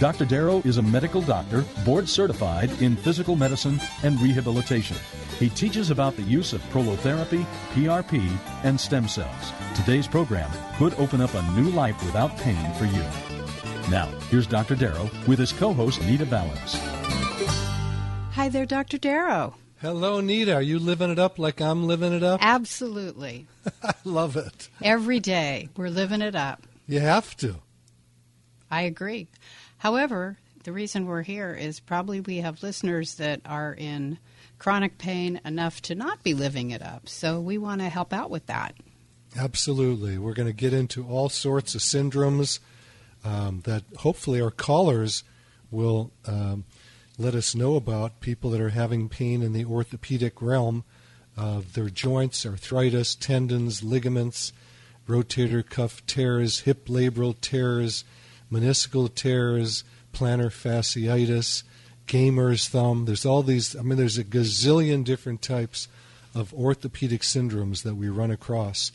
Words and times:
Dr. 0.00 0.24
Darrow 0.24 0.62
is 0.64 0.78
a 0.78 0.82
medical 0.82 1.20
doctor, 1.20 1.62
board 1.84 2.08
certified 2.08 2.70
in 2.80 2.96
physical 2.96 3.36
medicine 3.36 3.78
and 4.02 4.18
rehabilitation. 4.18 4.96
He 5.38 5.50
teaches 5.50 5.90
about 5.90 6.16
the 6.16 6.22
use 6.22 6.54
of 6.54 6.62
prolotherapy, 6.70 7.44
PRP, 7.74 8.26
and 8.64 8.80
stem 8.80 9.06
cells. 9.06 9.52
Today's 9.74 10.08
program 10.08 10.50
could 10.78 10.94
open 10.94 11.20
up 11.20 11.34
a 11.34 11.42
new 11.52 11.68
life 11.72 12.02
without 12.02 12.34
pain 12.38 12.72
for 12.76 12.86
you. 12.86 13.04
Now, 13.90 14.06
here's 14.30 14.46
Dr. 14.46 14.74
Darrow 14.74 15.10
with 15.26 15.38
his 15.38 15.52
co 15.52 15.74
host, 15.74 16.00
Nita 16.00 16.24
Valens. 16.24 16.76
Hi 18.32 18.48
there, 18.48 18.64
Dr. 18.64 18.96
Darrow. 18.96 19.56
Hello, 19.82 20.22
Nita. 20.22 20.54
Are 20.54 20.62
you 20.62 20.78
living 20.78 21.10
it 21.10 21.18
up 21.18 21.38
like 21.38 21.60
I'm 21.60 21.86
living 21.86 22.14
it 22.14 22.22
up? 22.22 22.40
Absolutely. 22.42 23.48
I 23.82 23.92
love 24.04 24.38
it. 24.38 24.70
Every 24.80 25.20
day, 25.20 25.68
we're 25.76 25.90
living 25.90 26.22
it 26.22 26.34
up. 26.34 26.66
You 26.86 27.00
have 27.00 27.36
to. 27.36 27.56
I 28.70 28.82
agree. 28.82 29.28
However, 29.80 30.36
the 30.64 30.72
reason 30.72 31.06
we're 31.06 31.22
here 31.22 31.54
is 31.54 31.80
probably 31.80 32.20
we 32.20 32.36
have 32.36 32.62
listeners 32.62 33.14
that 33.14 33.40
are 33.46 33.72
in 33.72 34.18
chronic 34.58 34.98
pain 34.98 35.40
enough 35.42 35.80
to 35.80 35.94
not 35.94 36.22
be 36.22 36.34
living 36.34 36.70
it 36.70 36.82
up. 36.82 37.08
So 37.08 37.40
we 37.40 37.56
want 37.56 37.80
to 37.80 37.88
help 37.88 38.12
out 38.12 38.28
with 38.28 38.44
that. 38.44 38.74
Absolutely. 39.34 40.18
We're 40.18 40.34
going 40.34 40.48
to 40.48 40.52
get 40.52 40.74
into 40.74 41.06
all 41.06 41.30
sorts 41.30 41.74
of 41.74 41.80
syndromes 41.80 42.58
um, 43.24 43.62
that 43.64 43.84
hopefully 43.96 44.38
our 44.42 44.50
callers 44.50 45.24
will 45.70 46.10
um, 46.26 46.64
let 47.16 47.34
us 47.34 47.54
know 47.54 47.76
about 47.76 48.20
people 48.20 48.50
that 48.50 48.60
are 48.60 48.68
having 48.68 49.08
pain 49.08 49.40
in 49.40 49.54
the 49.54 49.64
orthopedic 49.64 50.42
realm 50.42 50.84
of 51.38 51.72
their 51.72 51.88
joints, 51.88 52.44
arthritis, 52.44 53.14
tendons, 53.14 53.82
ligaments, 53.82 54.52
rotator 55.08 55.66
cuff 55.66 56.04
tears, 56.06 56.60
hip 56.60 56.84
labral 56.84 57.40
tears, 57.40 58.04
meniscal 58.50 59.12
tears, 59.14 59.84
plantar 60.12 60.50
fasciitis, 60.50 61.62
gamer's 62.06 62.68
thumb. 62.68 63.04
There's 63.04 63.24
all 63.24 63.42
these, 63.42 63.76
I 63.76 63.82
mean, 63.82 63.96
there's 63.96 64.18
a 64.18 64.24
gazillion 64.24 65.04
different 65.04 65.42
types 65.42 65.88
of 66.34 66.52
orthopedic 66.54 67.22
syndromes 67.22 67.82
that 67.82 67.94
we 67.94 68.08
run 68.08 68.30
across. 68.30 68.92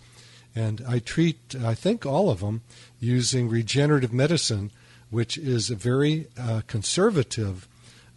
And 0.55 0.83
I 0.87 0.99
treat, 0.99 1.55
I 1.63 1.75
think, 1.75 2.05
all 2.05 2.29
of 2.29 2.39
them 2.39 2.61
using 2.99 3.49
regenerative 3.49 4.13
medicine, 4.13 4.71
which 5.09 5.37
is 5.37 5.69
a 5.69 5.75
very 5.75 6.27
uh, 6.39 6.61
conservative 6.67 7.67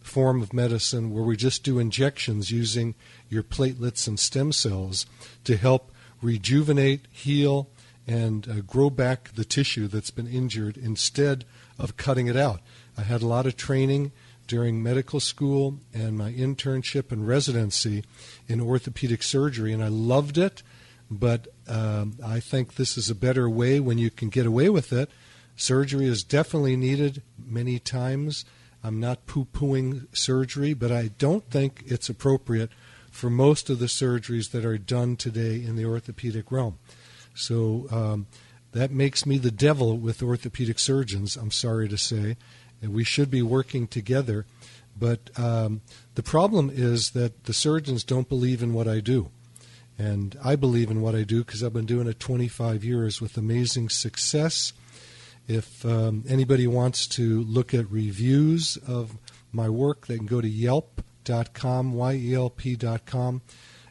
form 0.01 0.41
of 0.41 0.53
medicine 0.53 1.13
where 1.13 1.25
we 1.25 1.37
just 1.37 1.63
do 1.65 1.79
injections 1.79 2.51
using 2.51 2.95
your 3.29 3.43
platelets 3.43 4.09
and 4.09 4.19
stem 4.19 4.53
cells 4.53 5.05
to 5.45 5.57
help 5.57 5.93
rejuvenate, 6.23 7.07
heal, 7.13 7.69
and 8.09 8.49
uh, 8.49 8.61
grow 8.63 8.89
back 8.89 9.35
the 9.35 9.45
tissue 9.45 9.87
that's 9.87 10.11
been 10.11 10.27
injured 10.27 10.79
instead 10.79 11.45
of 11.79 11.99
cutting 11.99 12.27
it 12.27 12.37
out. 12.37 12.61
I 12.97 13.03
had 13.03 13.21
a 13.23 13.27
lot 13.27 13.47
of 13.47 13.57
training 13.57 14.13
during 14.47 14.83
medical 14.83 15.21
school 15.21 15.79
and 15.93 16.17
my 16.17 16.33
internship 16.33 17.13
and 17.13 17.29
residency 17.29 18.03
in 18.49 18.63
orthopedic 18.63 19.23
surgery, 19.23 19.75
and 19.75 19.85
I 19.85 19.89
loved 19.89 20.39
it. 20.39 20.63
But 21.11 21.49
um, 21.69 22.17
I 22.25 22.41
think 22.41 22.75
this 22.75 22.97
is 22.97 23.11
a 23.11 23.15
better 23.15 23.49
way 23.49 23.79
when 23.79 23.99
you 23.99 24.11
can 24.11 24.31
get 24.31 24.47
away 24.47 24.71
with 24.71 24.93
it. 24.93 25.11
Surgery 25.55 26.07
is 26.07 26.25
definitely 26.25 26.77
needed 26.77 27.23
many 27.39 27.79
times. 27.79 28.45
I'm 28.83 29.01
not 29.01 29.27
poo 29.27 29.47
pooing 29.47 30.07
surgery, 30.17 30.73
but 30.73 30.91
I 30.91 31.09
don't 31.19 31.49
think 31.51 31.83
it's 31.87 32.09
appropriate 32.09 32.71
for 33.11 33.29
most 33.29 33.69
of 33.69 33.81
the 33.81 33.87
surgeries 33.87 34.51
that 34.53 34.65
are 34.65 34.79
done 34.79 35.17
today 35.17 35.63
in 35.63 35.77
the 35.77 35.85
orthopedic 35.85 36.51
realm. 36.51 36.79
So 37.39 37.87
um, 37.91 38.27
that 38.73 38.91
makes 38.91 39.25
me 39.25 39.39
the 39.39 39.51
devil 39.51 39.97
with 39.97 40.23
orthopedic 40.23 40.79
surgeons, 40.79 41.37
I'm 41.37 41.51
sorry 41.51 41.89
to 41.89 41.99
say. 41.99 42.37
And 42.83 42.93
we 42.93 43.05
should 43.05 43.31
be 43.31 43.43
working 43.43 43.87
together. 43.87 44.45
But 44.97 45.31
um, 45.39 45.81
the 46.15 46.23
problem 46.23 46.71
is 46.73 47.11
that 47.11 47.45
the 47.45 47.53
surgeons 47.55 48.05
don't 48.05 48.29
believe 48.29 48.63
in 48.63 48.73
what 48.73 48.89
I 48.89 49.01
do. 49.01 49.31
And 49.99 50.39
I 50.45 50.55
believe 50.55 50.91
in 50.91 51.01
what 51.01 51.15
I 51.15 51.23
do 51.25 51.45
because 51.45 51.63
I've 51.63 51.73
been 51.73 51.87
doing 51.87 52.07
it 52.07 52.21
25 52.21 52.85
years 52.85 53.21
with 53.21 53.37
amazing 53.37 53.89
success. 53.89 54.73
If 55.49 55.85
um, 55.85 56.25
anybody 56.29 56.67
wants 56.67 57.07
to 57.09 57.43
look 57.43 57.75
at 57.75 57.91
reviews 57.91 58.77
of 58.87 59.17
my 59.51 59.69
work, 59.69 60.07
they 60.07 60.19
can 60.19 60.27
go 60.27 60.41
to 60.41 60.49
yelp.com, 60.49 61.95
Y-E-L-P.com, 61.95 63.43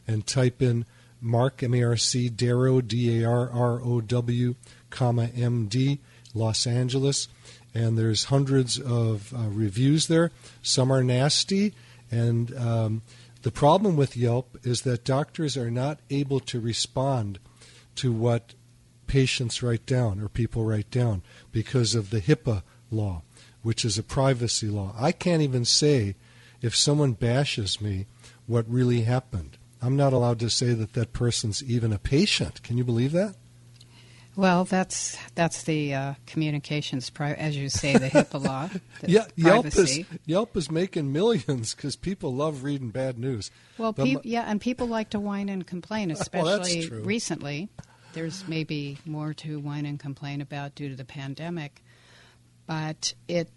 and 0.08 0.28
type 0.28 0.62
in 0.62 0.86
Marc, 1.22 1.64
M-A-R-C, 1.64 2.30
Darrow, 2.30 2.82
D-A-R-R-O-W, 2.82 4.56
comma, 4.90 5.30
M-D, 5.36 6.00
Los 6.34 6.68
Angeles. 6.68 7.28
And 7.74 7.98
there's 7.98 8.26
hundreds 8.26 8.80
of 8.80 9.34
uh, 9.34 9.50
reviews 9.50 10.08
there. 10.08 10.32
Some 10.62 10.92
are 10.92 11.04
nasty. 11.04 11.74
And 12.12 12.56
um, 12.58 13.02
the 13.42 13.52
problem 13.52 13.96
with 13.96 14.18
Yelp 14.18 14.58
is 14.64 14.82
that 14.82 15.04
doctors 15.06 15.58
are 15.58 15.72
not 15.72 16.00
able 16.10 16.40
to 16.42 16.60
respond 16.60 17.40
to 17.96 18.12
what 18.12 18.54
patients 19.08 19.64
write 19.64 19.86
down 19.86 20.20
or 20.22 20.28
people 20.28 20.66
write 20.66 20.92
down 20.92 21.24
because 21.52 21.96
of 21.96 22.10
the 22.10 22.22
HIPAA 22.22 22.64
law, 22.92 23.24
which 23.62 23.86
is 23.86 23.98
a 23.98 24.04
privacy 24.04 24.68
law. 24.68 24.94
I 24.98 25.12
can't 25.12 25.42
even 25.42 25.66
say 25.66 26.16
if 26.62 26.76
someone 26.76 27.14
bashes 27.14 27.82
me 27.82 28.06
what 28.46 28.70
really 28.70 29.02
happened. 29.02 29.58
I'm 29.82 29.96
not 29.96 30.14
allowed 30.14 30.40
to 30.40 30.50
say 30.50 30.74
that 30.74 30.94
that 30.94 31.14
person's 31.14 31.64
even 31.64 31.94
a 31.94 32.00
patient. 32.00 32.64
Can 32.64 32.78
you 32.78 32.84
believe 32.84 33.12
that? 33.12 33.36
Well, 34.36 34.66
that's 34.66 35.18
that's 35.34 35.64
the 35.64 35.96
uh, 35.96 36.14
communications, 36.28 37.10
pri- 37.10 37.34
as 37.34 37.58
you 37.58 37.70
say, 37.70 37.98
the 37.98 38.10
HIPAA 38.10 38.44
law. 38.46 38.70
The 39.02 39.12
yeah, 39.12 39.26
Yelp 39.36 39.64
privacy. 39.64 40.06
is 40.12 40.20
Yelp 40.28 40.56
is 40.56 40.72
making 40.72 41.12
millions 41.12 41.74
because 41.74 41.96
people 41.96 42.34
love 42.34 42.64
reading 42.64 42.90
bad 42.90 43.18
news. 43.18 43.50
Well, 43.80 43.94
peop 43.94 44.16
my- 44.16 44.22
yeah, 44.24 44.44
and 44.48 44.62
people 44.62 44.88
like 44.88 45.10
to 45.12 45.20
whine 45.20 45.50
and 45.50 45.66
complain, 45.66 46.12
especially 46.20 46.88
recently. 46.90 47.70
There's 48.14 48.48
maybe 48.48 49.00
more 49.06 49.34
to 49.36 49.60
whine 49.60 49.86
and 49.88 50.00
complain 50.00 50.42
about 50.42 50.76
due 50.76 50.90
to 50.90 50.96
the 50.96 51.06
pandemic, 51.06 51.84
but 52.68 53.14
it. 53.28 53.50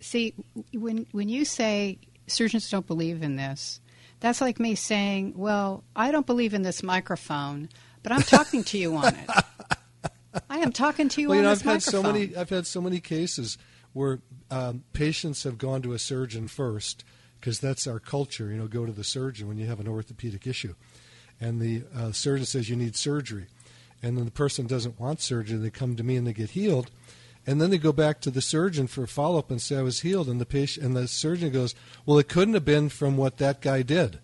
See, 0.00 0.34
when 0.74 1.06
when 1.12 1.30
you 1.30 1.46
say 1.46 1.98
surgeons 2.26 2.68
don't 2.68 2.86
believe 2.86 3.22
in 3.22 3.36
this, 3.36 3.80
that's 4.22 4.40
like 4.40 4.58
me 4.60 4.76
saying, 4.76 5.34
"Well, 5.36 5.82
I 5.94 6.12
don't 6.12 6.26
believe 6.26 6.54
in 6.54 6.62
this 6.62 6.82
microphone, 6.82 7.68
but 8.02 8.12
I'm 8.12 8.22
talking 8.22 8.62
to 8.64 8.78
you 8.78 8.96
on 8.96 9.14
it. 9.14 9.30
I 10.48 10.58
am 10.60 10.72
talking 10.72 11.08
to 11.10 11.20
you 11.20 11.28
well, 11.28 11.36
you 11.36 11.42
know, 11.42 11.50
this 11.50 11.60
I've 11.60 11.72
had 11.72 11.82
so 11.82 12.02
many. 12.02 12.34
I've 12.36 12.48
had 12.48 12.66
so 12.66 12.80
many 12.80 13.00
cases 13.00 13.58
where 13.92 14.20
um, 14.50 14.84
patients 14.92 15.42
have 15.42 15.58
gone 15.58 15.82
to 15.82 15.92
a 15.92 15.98
surgeon 15.98 16.48
first 16.48 17.04
because 17.40 17.58
that's 17.58 17.86
our 17.86 17.98
culture. 17.98 18.48
You 18.50 18.58
know, 18.58 18.68
go 18.68 18.86
to 18.86 18.92
the 18.92 19.04
surgeon 19.04 19.48
when 19.48 19.58
you 19.58 19.66
have 19.66 19.80
an 19.80 19.88
orthopedic 19.88 20.46
issue, 20.46 20.74
and 21.40 21.60
the 21.60 21.82
uh, 21.94 22.12
surgeon 22.12 22.46
says 22.46 22.70
you 22.70 22.76
need 22.76 22.94
surgery, 22.94 23.46
and 24.02 24.16
then 24.16 24.24
the 24.24 24.30
person 24.30 24.66
doesn't 24.66 25.00
want 25.00 25.20
surgery. 25.20 25.58
They 25.58 25.70
come 25.70 25.96
to 25.96 26.04
me 26.04 26.16
and 26.16 26.26
they 26.26 26.32
get 26.32 26.50
healed, 26.50 26.92
and 27.46 27.60
then 27.60 27.70
they 27.70 27.78
go 27.78 27.92
back 27.92 28.20
to 28.20 28.30
the 28.30 28.40
surgeon 28.40 28.86
for 28.86 29.04
a 29.04 29.08
follow 29.08 29.38
up 29.38 29.50
and 29.50 29.60
say 29.60 29.76
I 29.76 29.82
was 29.82 30.00
healed, 30.00 30.28
and 30.28 30.40
the 30.40 30.46
patient 30.46 30.86
and 30.86 30.96
the 30.96 31.08
surgeon 31.08 31.50
goes, 31.50 31.74
well, 32.06 32.18
it 32.18 32.28
couldn't 32.28 32.54
have 32.54 32.64
been 32.64 32.88
from 32.88 33.16
what 33.16 33.38
that 33.38 33.60
guy 33.60 33.82
did, 33.82 34.20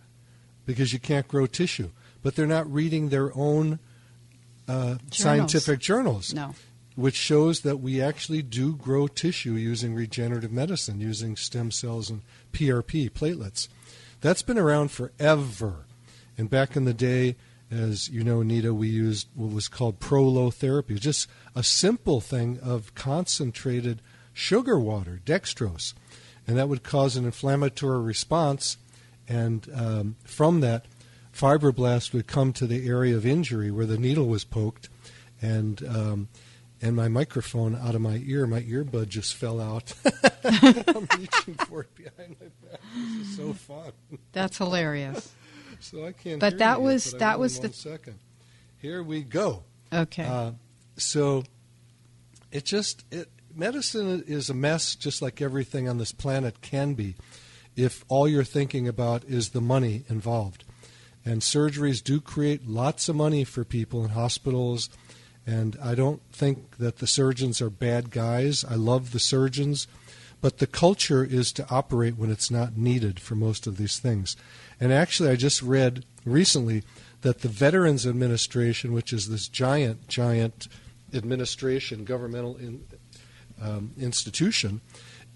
because 0.66 0.92
you 0.92 0.98
can't 0.98 1.26
grow 1.28 1.46
tissue. 1.46 1.90
But 2.22 2.36
they're 2.36 2.46
not 2.46 2.72
reading 2.72 3.08
their 3.08 3.36
own 3.36 3.78
uh, 4.68 4.98
scientific 5.10 5.78
journals 5.80 6.34
No. 6.34 6.54
which 6.94 7.14
shows 7.14 7.60
that 7.60 7.78
we 7.78 8.02
actually 8.02 8.42
do 8.42 8.76
grow 8.76 9.06
tissue 9.06 9.52
using 9.54 9.94
regenerative 9.94 10.52
medicine, 10.52 11.00
using 11.00 11.36
stem 11.36 11.70
cells 11.70 12.10
and 12.10 12.22
PRP, 12.52 13.10
platelets. 13.10 13.68
That's 14.20 14.42
been 14.42 14.58
around 14.58 14.90
forever. 14.90 15.86
And 16.36 16.50
back 16.50 16.76
in 16.76 16.84
the 16.84 16.94
day, 16.94 17.36
as 17.70 18.08
you 18.08 18.24
know, 18.24 18.42
Nita, 18.42 18.72
we 18.72 18.88
used 18.88 19.28
what 19.34 19.52
was 19.52 19.68
called 19.68 20.00
prolotherapy, 20.00 20.98
just 20.98 21.28
a 21.54 21.62
simple 21.62 22.20
thing 22.20 22.58
of 22.62 22.94
concentrated 22.94 24.00
sugar 24.32 24.78
water, 24.78 25.20
dextrose, 25.24 25.94
and 26.46 26.56
that 26.56 26.68
would 26.68 26.82
cause 26.82 27.16
an 27.16 27.24
inflammatory 27.24 28.00
response, 28.00 28.78
and 29.28 29.68
um, 29.74 30.16
from 30.24 30.60
that, 30.60 30.86
fibroblast 31.34 32.12
would 32.12 32.26
come 32.26 32.52
to 32.52 32.66
the 32.66 32.88
area 32.88 33.16
of 33.16 33.26
injury 33.26 33.70
where 33.70 33.86
the 33.86 33.98
needle 33.98 34.26
was 34.26 34.44
poked, 34.44 34.88
and 35.42 35.86
um, 35.86 36.28
and 36.80 36.94
my 36.94 37.08
microphone 37.08 37.74
out 37.74 37.94
of 37.94 38.00
my 38.00 38.22
ear, 38.24 38.46
my 38.46 38.62
earbud 38.62 39.08
just 39.08 39.34
fell 39.34 39.60
out. 39.60 39.92
I'm 40.44 41.08
reaching 41.18 41.54
for 41.66 41.82
it 41.82 41.94
behind 41.94 42.36
my 42.40 42.46
back. 42.68 42.80
This 42.94 43.28
is 43.28 43.36
so 43.36 43.52
fun. 43.52 43.92
That's 44.32 44.58
hilarious. 44.58 45.32
So 45.80 46.06
I 46.06 46.12
can't. 46.12 46.40
But 46.40 46.58
that 46.58 46.78
you, 46.78 46.84
was- 46.84 47.10
but 47.12 47.18
that 47.20 47.38
was 47.38 47.60
the- 47.60 47.72
second. 47.72 48.18
Here 48.78 49.02
we 49.02 49.22
go. 49.22 49.64
Okay. 49.92 50.24
Uh, 50.24 50.52
so 50.96 51.44
it 52.52 52.64
just 52.64 53.04
it, 53.10 53.28
medicine 53.54 54.22
is 54.26 54.48
a 54.50 54.54
mess, 54.54 54.94
just 54.94 55.20
like 55.20 55.40
everything 55.42 55.88
on 55.88 55.98
this 55.98 56.12
planet 56.12 56.60
can 56.60 56.94
be, 56.94 57.16
if 57.76 58.04
all 58.08 58.28
you're 58.28 58.44
thinking 58.44 58.86
about 58.86 59.24
is 59.24 59.50
the 59.50 59.60
money 59.60 60.04
involved. 60.08 60.64
And 61.24 61.42
surgeries 61.42 62.02
do 62.02 62.20
create 62.20 62.66
lots 62.68 63.08
of 63.08 63.16
money 63.16 63.44
for 63.44 63.64
people 63.64 64.04
in 64.04 64.10
hospitals. 64.10 64.88
And 65.46 65.76
I 65.82 65.94
don't 65.94 66.22
think 66.32 66.76
that 66.78 66.98
the 66.98 67.06
surgeons 67.06 67.60
are 67.60 67.70
bad 67.70 68.10
guys. 68.10 68.64
I 68.64 68.74
love 68.76 69.12
the 69.12 69.18
surgeons. 69.18 69.86
But 70.40 70.58
the 70.58 70.66
culture 70.68 71.24
is 71.24 71.52
to 71.54 71.68
operate 71.68 72.16
when 72.16 72.30
it's 72.30 72.50
not 72.50 72.76
needed 72.76 73.18
for 73.18 73.34
most 73.34 73.66
of 73.66 73.76
these 73.76 73.98
things. 73.98 74.36
And 74.80 74.92
actually, 74.92 75.30
I 75.30 75.36
just 75.36 75.62
read 75.62 76.04
recently 76.24 76.82
that 77.22 77.40
the 77.40 77.48
Veterans 77.48 78.06
Administration, 78.06 78.92
which 78.92 79.12
is 79.12 79.28
this 79.28 79.48
giant, 79.48 80.08
giant 80.08 80.68
administration, 81.12 82.04
governmental 82.04 82.56
in, 82.56 82.84
um, 83.60 83.92
institution, 83.98 84.80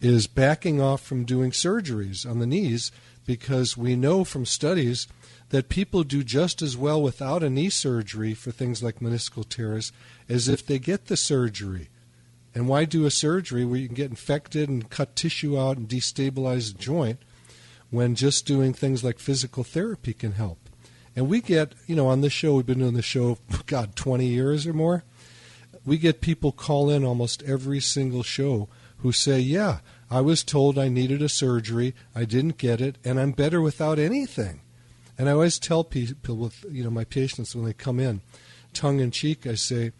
is 0.00 0.26
backing 0.26 0.80
off 0.80 1.02
from 1.02 1.24
doing 1.24 1.50
surgeries 1.50 2.28
on 2.28 2.38
the 2.38 2.46
knees 2.46 2.92
because 3.24 3.76
we 3.76 3.96
know 3.96 4.24
from 4.24 4.44
studies 4.44 5.06
that 5.50 5.68
people 5.68 6.02
do 6.02 6.24
just 6.24 6.62
as 6.62 6.76
well 6.76 7.00
without 7.00 7.42
a 7.42 7.50
knee 7.50 7.70
surgery 7.70 8.34
for 8.34 8.50
things 8.50 8.82
like 8.82 9.00
meniscal 9.00 9.48
tears 9.48 9.92
as 10.28 10.48
if 10.48 10.66
they 10.66 10.78
get 10.78 11.06
the 11.06 11.16
surgery. 11.16 11.88
And 12.54 12.68
why 12.68 12.84
do 12.84 13.06
a 13.06 13.10
surgery 13.10 13.64
where 13.64 13.78
you 13.78 13.86
can 13.86 13.94
get 13.94 14.10
infected 14.10 14.68
and 14.68 14.90
cut 14.90 15.14
tissue 15.14 15.58
out 15.58 15.76
and 15.76 15.88
destabilize 15.88 16.72
the 16.72 16.78
joint 16.78 17.20
when 17.92 18.16
just 18.16 18.44
doing 18.46 18.72
things 18.72 19.04
like 19.04 19.20
physical 19.20 19.62
therapy 19.62 20.12
can 20.12 20.32
help? 20.32 20.58
And 21.14 21.28
we 21.28 21.40
get, 21.40 21.74
you 21.86 21.94
know, 21.94 22.08
on 22.08 22.22
this 22.22 22.32
show, 22.32 22.56
we've 22.56 22.66
been 22.66 22.80
doing 22.80 22.94
the 22.94 23.02
show, 23.02 23.38
God, 23.66 23.94
20 23.94 24.26
years 24.26 24.66
or 24.66 24.72
more. 24.72 25.04
We 25.86 25.98
get 25.98 26.20
people 26.20 26.50
call 26.50 26.90
in 26.90 27.04
almost 27.04 27.44
every 27.44 27.78
single 27.78 28.24
show 28.24 28.68
who 28.98 29.12
say, 29.12 29.38
Yeah, 29.38 29.78
I 30.10 30.20
was 30.20 30.42
told 30.42 30.78
I 30.78 30.88
needed 30.88 31.22
a 31.22 31.28
surgery, 31.28 31.94
I 32.14 32.24
didn't 32.24 32.58
get 32.58 32.80
it, 32.80 32.96
and 33.04 33.20
I'm 33.20 33.32
better 33.32 33.60
without 33.60 33.98
anything. 33.98 34.60
And 35.18 35.28
I 35.28 35.32
always 35.32 35.58
tell 35.58 35.84
people 35.84 36.36
with, 36.36 36.64
you 36.70 36.82
know, 36.82 36.90
my 36.90 37.04
patients 37.04 37.54
when 37.54 37.64
they 37.64 37.72
come 37.72 38.00
in, 38.00 38.22
tongue 38.72 39.00
in 39.00 39.10
cheek, 39.10 39.46
I 39.46 39.54
say, 39.54 39.92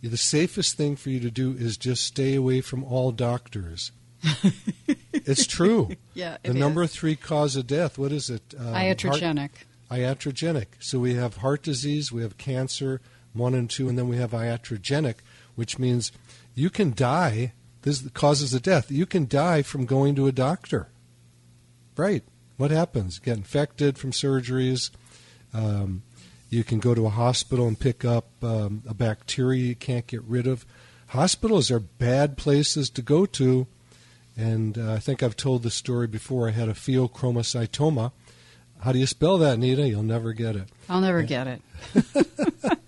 the 0.00 0.16
safest 0.16 0.76
thing 0.76 0.96
for 0.96 1.10
you 1.10 1.20
to 1.20 1.30
do 1.30 1.52
is 1.52 1.76
just 1.76 2.04
stay 2.04 2.34
away 2.34 2.60
from 2.60 2.84
all 2.84 3.10
doctors. 3.12 3.92
it's 5.24 5.46
true. 5.46 5.90
yeah. 6.14 6.38
The 6.42 6.50
it 6.50 6.56
number 6.56 6.82
is. 6.82 6.92
three 6.94 7.16
cause 7.16 7.56
of 7.56 7.66
death, 7.66 7.98
what 7.98 8.12
is 8.12 8.30
it? 8.30 8.54
Um, 8.58 8.66
heart- 8.66 8.98
iatrogenic. 8.98 9.50
iatrogenic. 9.90 10.66
So 10.80 10.98
we 10.98 11.14
have 11.14 11.38
heart 11.38 11.62
disease, 11.62 12.12
we 12.12 12.22
have 12.22 12.38
cancer, 12.38 13.00
one 13.32 13.54
and 13.54 13.68
two, 13.68 13.88
and 13.88 13.98
then 13.98 14.08
we 14.08 14.16
have 14.16 14.30
iatrogenic, 14.30 15.16
which 15.54 15.78
means 15.78 16.12
you 16.54 16.70
can 16.70 16.92
die. 16.92 17.52
This 17.82 18.08
causes 18.14 18.54
of 18.54 18.62
death. 18.62 18.90
You 18.90 19.04
can 19.04 19.26
die 19.26 19.62
from 19.62 19.84
going 19.84 20.14
to 20.14 20.26
a 20.26 20.32
doctor. 20.32 20.88
Right. 21.96 22.22
What 22.56 22.70
happens? 22.70 23.18
Get 23.18 23.36
infected 23.36 23.98
from 23.98 24.12
surgeries. 24.12 24.90
Um, 25.52 26.02
you 26.48 26.64
can 26.64 26.78
go 26.78 26.94
to 26.94 27.06
a 27.06 27.10
hospital 27.10 27.66
and 27.66 27.78
pick 27.78 28.04
up 28.04 28.26
um, 28.42 28.82
a 28.88 28.94
bacteria 28.94 29.60
you 29.64 29.74
can't 29.74 30.06
get 30.06 30.22
rid 30.22 30.46
of. 30.46 30.64
Hospitals 31.08 31.70
are 31.70 31.80
bad 31.80 32.36
places 32.36 32.88
to 32.90 33.02
go 33.02 33.26
to. 33.26 33.66
And 34.36 34.76
uh, 34.76 34.92
I 34.92 34.98
think 34.98 35.22
I've 35.22 35.36
told 35.36 35.62
this 35.62 35.74
story 35.74 36.06
before. 36.06 36.48
I 36.48 36.52
had 36.52 36.68
a 36.68 36.74
pheochromocytoma. 36.74 38.12
How 38.80 38.92
do 38.92 38.98
you 38.98 39.06
spell 39.06 39.38
that, 39.38 39.58
Nita? 39.58 39.86
You'll 39.86 40.02
never 40.02 40.32
get 40.32 40.56
it. 40.56 40.68
I'll 40.88 41.00
never 41.00 41.22
get 41.22 41.46
it. 41.46 41.62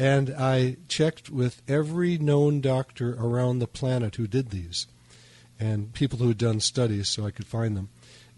and 0.00 0.34
I 0.36 0.76
checked 0.88 1.30
with 1.30 1.62
every 1.68 2.18
known 2.18 2.60
doctor 2.60 3.14
around 3.14 3.58
the 3.58 3.66
planet 3.66 4.16
who 4.16 4.26
did 4.26 4.50
these, 4.50 4.86
and 5.58 5.92
people 5.92 6.18
who 6.18 6.28
had 6.28 6.38
done 6.38 6.60
studies, 6.60 7.08
so 7.08 7.24
I 7.24 7.30
could 7.30 7.46
find 7.46 7.76
them. 7.76 7.90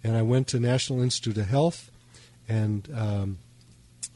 And 0.04 0.16
I 0.16 0.22
went 0.22 0.48
to 0.48 0.60
National 0.60 1.00
Institute 1.02 1.38
of 1.38 1.46
Health, 1.46 1.90
and 2.48 2.88
um, 2.94 3.38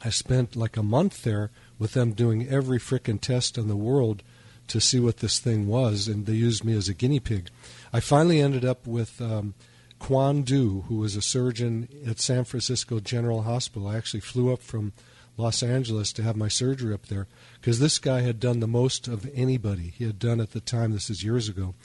I 0.03 0.09
spent 0.09 0.55
like 0.55 0.77
a 0.77 0.83
month 0.83 1.23
there 1.23 1.51
with 1.79 1.93
them 1.93 2.11
doing 2.11 2.47
every 2.47 2.79
frickin' 2.79 3.19
test 3.19 3.57
in 3.57 3.67
the 3.67 3.75
world 3.75 4.23
to 4.67 4.81
see 4.81 4.99
what 4.99 5.17
this 5.17 5.39
thing 5.39 5.67
was, 5.67 6.07
and 6.07 6.25
they 6.25 6.33
used 6.33 6.63
me 6.63 6.75
as 6.75 6.89
a 6.89 6.93
guinea 6.93 7.19
pig. 7.19 7.49
I 7.93 7.99
finally 7.99 8.41
ended 8.41 8.65
up 8.65 8.85
with 8.85 9.21
um, 9.21 9.53
Quan 9.99 10.43
Duh, 10.43 10.81
who 10.87 10.97
was 10.97 11.15
a 11.15 11.21
surgeon 11.21 11.87
at 12.05 12.19
San 12.19 12.43
Francisco 12.43 12.99
General 12.99 13.43
Hospital. 13.43 13.87
I 13.87 13.97
actually 13.97 14.19
flew 14.21 14.51
up 14.53 14.61
from 14.61 14.93
Los 15.37 15.61
Angeles 15.61 16.11
to 16.13 16.23
have 16.23 16.35
my 16.35 16.47
surgery 16.47 16.93
up 16.93 17.07
there 17.07 17.27
because 17.59 17.79
this 17.79 17.99
guy 17.99 18.21
had 18.21 18.39
done 18.39 18.59
the 18.59 18.67
most 18.67 19.07
of 19.07 19.29
anybody. 19.33 19.93
He 19.95 20.05
had 20.05 20.19
done 20.19 20.39
at 20.39 20.51
the 20.51 20.61
time, 20.61 20.91
this 20.91 21.09
is 21.09 21.23
years 21.23 21.47
ago, 21.47 21.75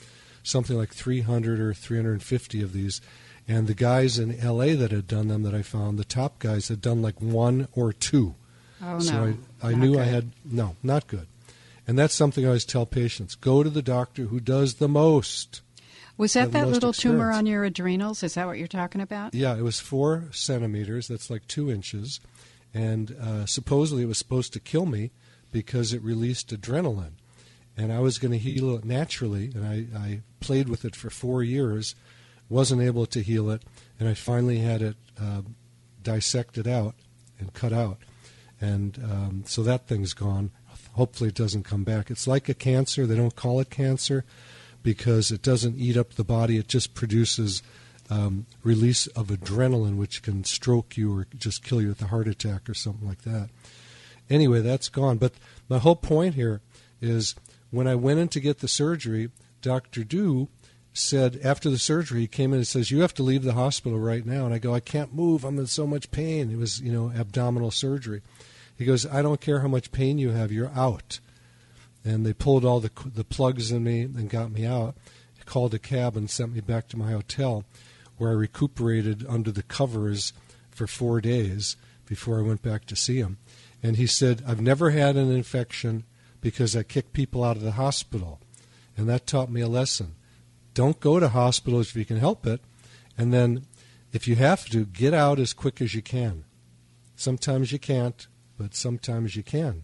something 0.41 0.77
like 0.77 0.93
300 0.93 1.59
or 1.59 1.73
350 1.73 2.61
of 2.61 2.73
these. 2.73 2.99
And 3.47 3.67
the 3.67 3.73
guys 3.73 4.17
in 4.17 4.39
LA 4.39 4.75
that 4.75 4.91
had 4.91 5.07
done 5.07 5.27
them 5.27 5.43
that 5.43 5.53
I 5.53 5.61
found, 5.61 5.99
the 5.99 6.05
top 6.05 6.39
guys 6.39 6.69
had 6.69 6.81
done 6.81 7.01
like 7.01 7.21
one 7.21 7.67
or 7.73 7.93
two. 7.93 8.35
Oh, 8.81 8.99
so 8.99 9.25
no. 9.25 9.37
I, 9.61 9.71
I 9.71 9.73
knew 9.73 9.99
I 9.99 10.03
had, 10.03 10.31
no, 10.43 10.75
not 10.81 11.07
good. 11.07 11.27
And 11.85 11.99
that's 11.99 12.13
something 12.13 12.45
I 12.45 12.47
always 12.47 12.65
tell 12.65 12.85
patients 12.85 13.35
go 13.35 13.63
to 13.63 13.69
the 13.69 13.81
doctor 13.81 14.25
who 14.25 14.39
does 14.39 14.75
the 14.75 14.87
most. 14.87 15.61
Was 16.17 16.33
that 16.33 16.51
that 16.51 16.67
little 16.67 16.93
tumor 16.93 17.31
on 17.31 17.45
your 17.45 17.63
adrenals? 17.63 18.23
Is 18.23 18.35
that 18.35 18.45
what 18.45 18.57
you're 18.57 18.67
talking 18.67 19.01
about? 19.01 19.33
Yeah, 19.33 19.55
it 19.55 19.63
was 19.63 19.79
four 19.79 20.25
centimeters. 20.31 21.07
That's 21.07 21.29
like 21.29 21.47
two 21.47 21.71
inches. 21.71 22.19
And 22.73 23.15
uh, 23.19 23.45
supposedly 23.45 24.03
it 24.03 24.07
was 24.07 24.19
supposed 24.19 24.53
to 24.53 24.59
kill 24.59 24.85
me 24.85 25.11
because 25.51 25.93
it 25.93 26.01
released 26.01 26.49
adrenaline. 26.49 27.13
And 27.75 27.91
I 27.91 27.99
was 27.99 28.19
going 28.19 28.31
to 28.31 28.37
heal 28.37 28.75
it 28.75 28.85
naturally. 28.85 29.51
And 29.55 29.65
I, 29.65 29.97
I 29.97 30.21
played 30.39 30.69
with 30.69 30.85
it 30.85 30.95
for 30.95 31.09
four 31.09 31.41
years, 31.43 31.95
wasn't 32.47 32.81
able 32.81 33.07
to 33.07 33.21
heal 33.21 33.49
it. 33.49 33.63
And 33.99 34.07
I 34.07 34.13
finally 34.13 34.59
had 34.59 34.81
it 34.81 34.95
uh, 35.19 35.41
dissected 36.01 36.67
out 36.67 36.95
and 37.39 37.53
cut 37.53 37.73
out. 37.73 37.97
And 38.61 38.99
um, 39.03 39.43
so 39.47 39.63
that 39.63 39.87
thing's 39.87 40.13
gone. 40.13 40.51
Hopefully 40.93 41.29
it 41.29 41.35
doesn't 41.35 41.63
come 41.63 41.83
back. 41.83 42.09
It's 42.09 42.27
like 42.27 42.49
a 42.49 42.53
cancer. 42.53 43.05
They 43.05 43.15
don't 43.15 43.35
call 43.35 43.59
it 43.59 43.69
cancer 43.69 44.25
because 44.83 45.31
it 45.31 45.41
doesn't 45.41 45.77
eat 45.77 45.97
up 45.97 46.13
the 46.13 46.23
body. 46.23 46.57
It 46.57 46.67
just 46.67 46.93
produces 46.93 47.63
um, 48.09 48.45
release 48.63 49.07
of 49.07 49.27
adrenaline, 49.27 49.97
which 49.97 50.21
can 50.21 50.43
stroke 50.43 50.97
you 50.97 51.17
or 51.17 51.27
just 51.35 51.63
kill 51.63 51.81
you 51.81 51.89
with 51.89 52.01
a 52.01 52.07
heart 52.07 52.27
attack 52.27 52.69
or 52.69 52.73
something 52.73 53.07
like 53.07 53.23
that. 53.23 53.49
Anyway, 54.29 54.61
that's 54.61 54.89
gone. 54.89 55.17
But 55.17 55.33
my 55.69 55.79
whole 55.79 55.95
point 55.95 56.35
here 56.35 56.61
is 57.01 57.35
when 57.71 57.87
I 57.87 57.95
went 57.95 58.19
in 58.19 58.27
to 58.29 58.39
get 58.39 58.59
the 58.59 58.67
surgery, 58.67 59.31
Dr. 59.61 60.03
Duh 60.03 60.45
said 60.93 61.39
after 61.43 61.69
the 61.69 61.79
surgery, 61.79 62.21
he 62.21 62.27
came 62.27 62.53
in 62.53 62.57
and 62.57 62.67
says, 62.67 62.91
You 62.91 63.01
have 63.01 63.13
to 63.15 63.23
leave 63.23 63.43
the 63.43 63.53
hospital 63.53 63.99
right 63.99 64.25
now. 64.25 64.45
And 64.45 64.53
I 64.53 64.59
go, 64.59 64.73
I 64.73 64.79
can't 64.79 65.13
move. 65.13 65.43
I'm 65.43 65.57
in 65.57 65.67
so 65.67 65.87
much 65.87 66.11
pain. 66.11 66.51
It 66.51 66.57
was, 66.57 66.79
you 66.79 66.91
know, 66.91 67.11
abdominal 67.11 67.71
surgery. 67.71 68.21
He 68.77 68.85
goes, 68.85 69.05
I 69.05 69.21
don't 69.21 69.41
care 69.41 69.59
how 69.59 69.67
much 69.67 69.91
pain 69.91 70.17
you 70.17 70.31
have, 70.31 70.51
you're 70.51 70.71
out. 70.75 71.19
And 72.03 72.25
they 72.25 72.33
pulled 72.33 72.65
all 72.65 72.79
the, 72.79 72.91
the 73.05 73.23
plugs 73.23 73.71
in 73.71 73.83
me 73.83 74.01
and 74.01 74.29
got 74.29 74.51
me 74.51 74.65
out. 74.65 74.95
He 75.33 75.43
called 75.43 75.73
a 75.73 75.79
cab 75.79 76.17
and 76.17 76.29
sent 76.29 76.53
me 76.53 76.59
back 76.59 76.87
to 76.89 76.97
my 76.97 77.11
hotel 77.11 77.63
where 78.17 78.31
I 78.31 78.33
recuperated 78.33 79.25
under 79.27 79.51
the 79.51 79.63
covers 79.63 80.33
for 80.71 80.87
four 80.87 81.21
days 81.21 81.75
before 82.05 82.39
I 82.39 82.43
went 82.43 82.61
back 82.61 82.85
to 82.85 82.95
see 82.95 83.17
him. 83.17 83.37
And 83.81 83.97
he 83.97 84.07
said, 84.07 84.43
I've 84.47 84.61
never 84.61 84.91
had 84.91 85.15
an 85.15 85.31
infection 85.31 86.03
because 86.41 86.75
I 86.75 86.83
kicked 86.83 87.13
people 87.13 87.43
out 87.43 87.57
of 87.57 87.63
the 87.63 87.71
hospital. 87.71 88.39
And 88.97 89.09
that 89.09 89.25
taught 89.25 89.49
me 89.49 89.61
a 89.61 89.67
lesson. 89.67 90.15
Don't 90.73 90.99
go 90.99 91.19
to 91.19 91.29
hospitals 91.29 91.89
if 91.89 91.95
you 91.95 92.05
can 92.05 92.17
help 92.17 92.45
it. 92.45 92.61
And 93.17 93.33
then, 93.33 93.65
if 94.11 94.27
you 94.27 94.35
have 94.35 94.65
to, 94.67 94.85
get 94.85 95.13
out 95.13 95.39
as 95.39 95.53
quick 95.53 95.81
as 95.81 95.93
you 95.95 96.01
can. 96.01 96.45
Sometimes 97.15 97.71
you 97.71 97.79
can't, 97.79 98.27
but 98.57 98.75
sometimes 98.75 99.35
you 99.35 99.43
can. 99.43 99.83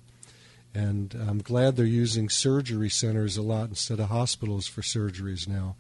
And 0.73 1.15
I'm 1.15 1.39
glad 1.39 1.75
they're 1.75 1.85
using 1.85 2.29
surgery 2.29 2.89
centers 2.89 3.37
a 3.37 3.41
lot 3.41 3.69
instead 3.69 3.99
of 3.99 4.09
hospitals 4.09 4.67
for 4.67 4.81
surgeries 4.81 5.47
now 5.47 5.75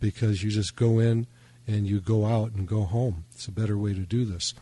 because 0.00 0.42
you 0.42 0.50
just 0.50 0.74
go 0.74 0.98
in 0.98 1.26
and 1.66 1.86
you 1.86 2.00
go 2.00 2.26
out 2.26 2.52
and 2.52 2.66
go 2.66 2.82
home. 2.82 3.24
It's 3.32 3.46
a 3.46 3.52
better 3.52 3.78
way 3.78 3.94
to 3.94 4.00
do 4.00 4.24
this. 4.24 4.52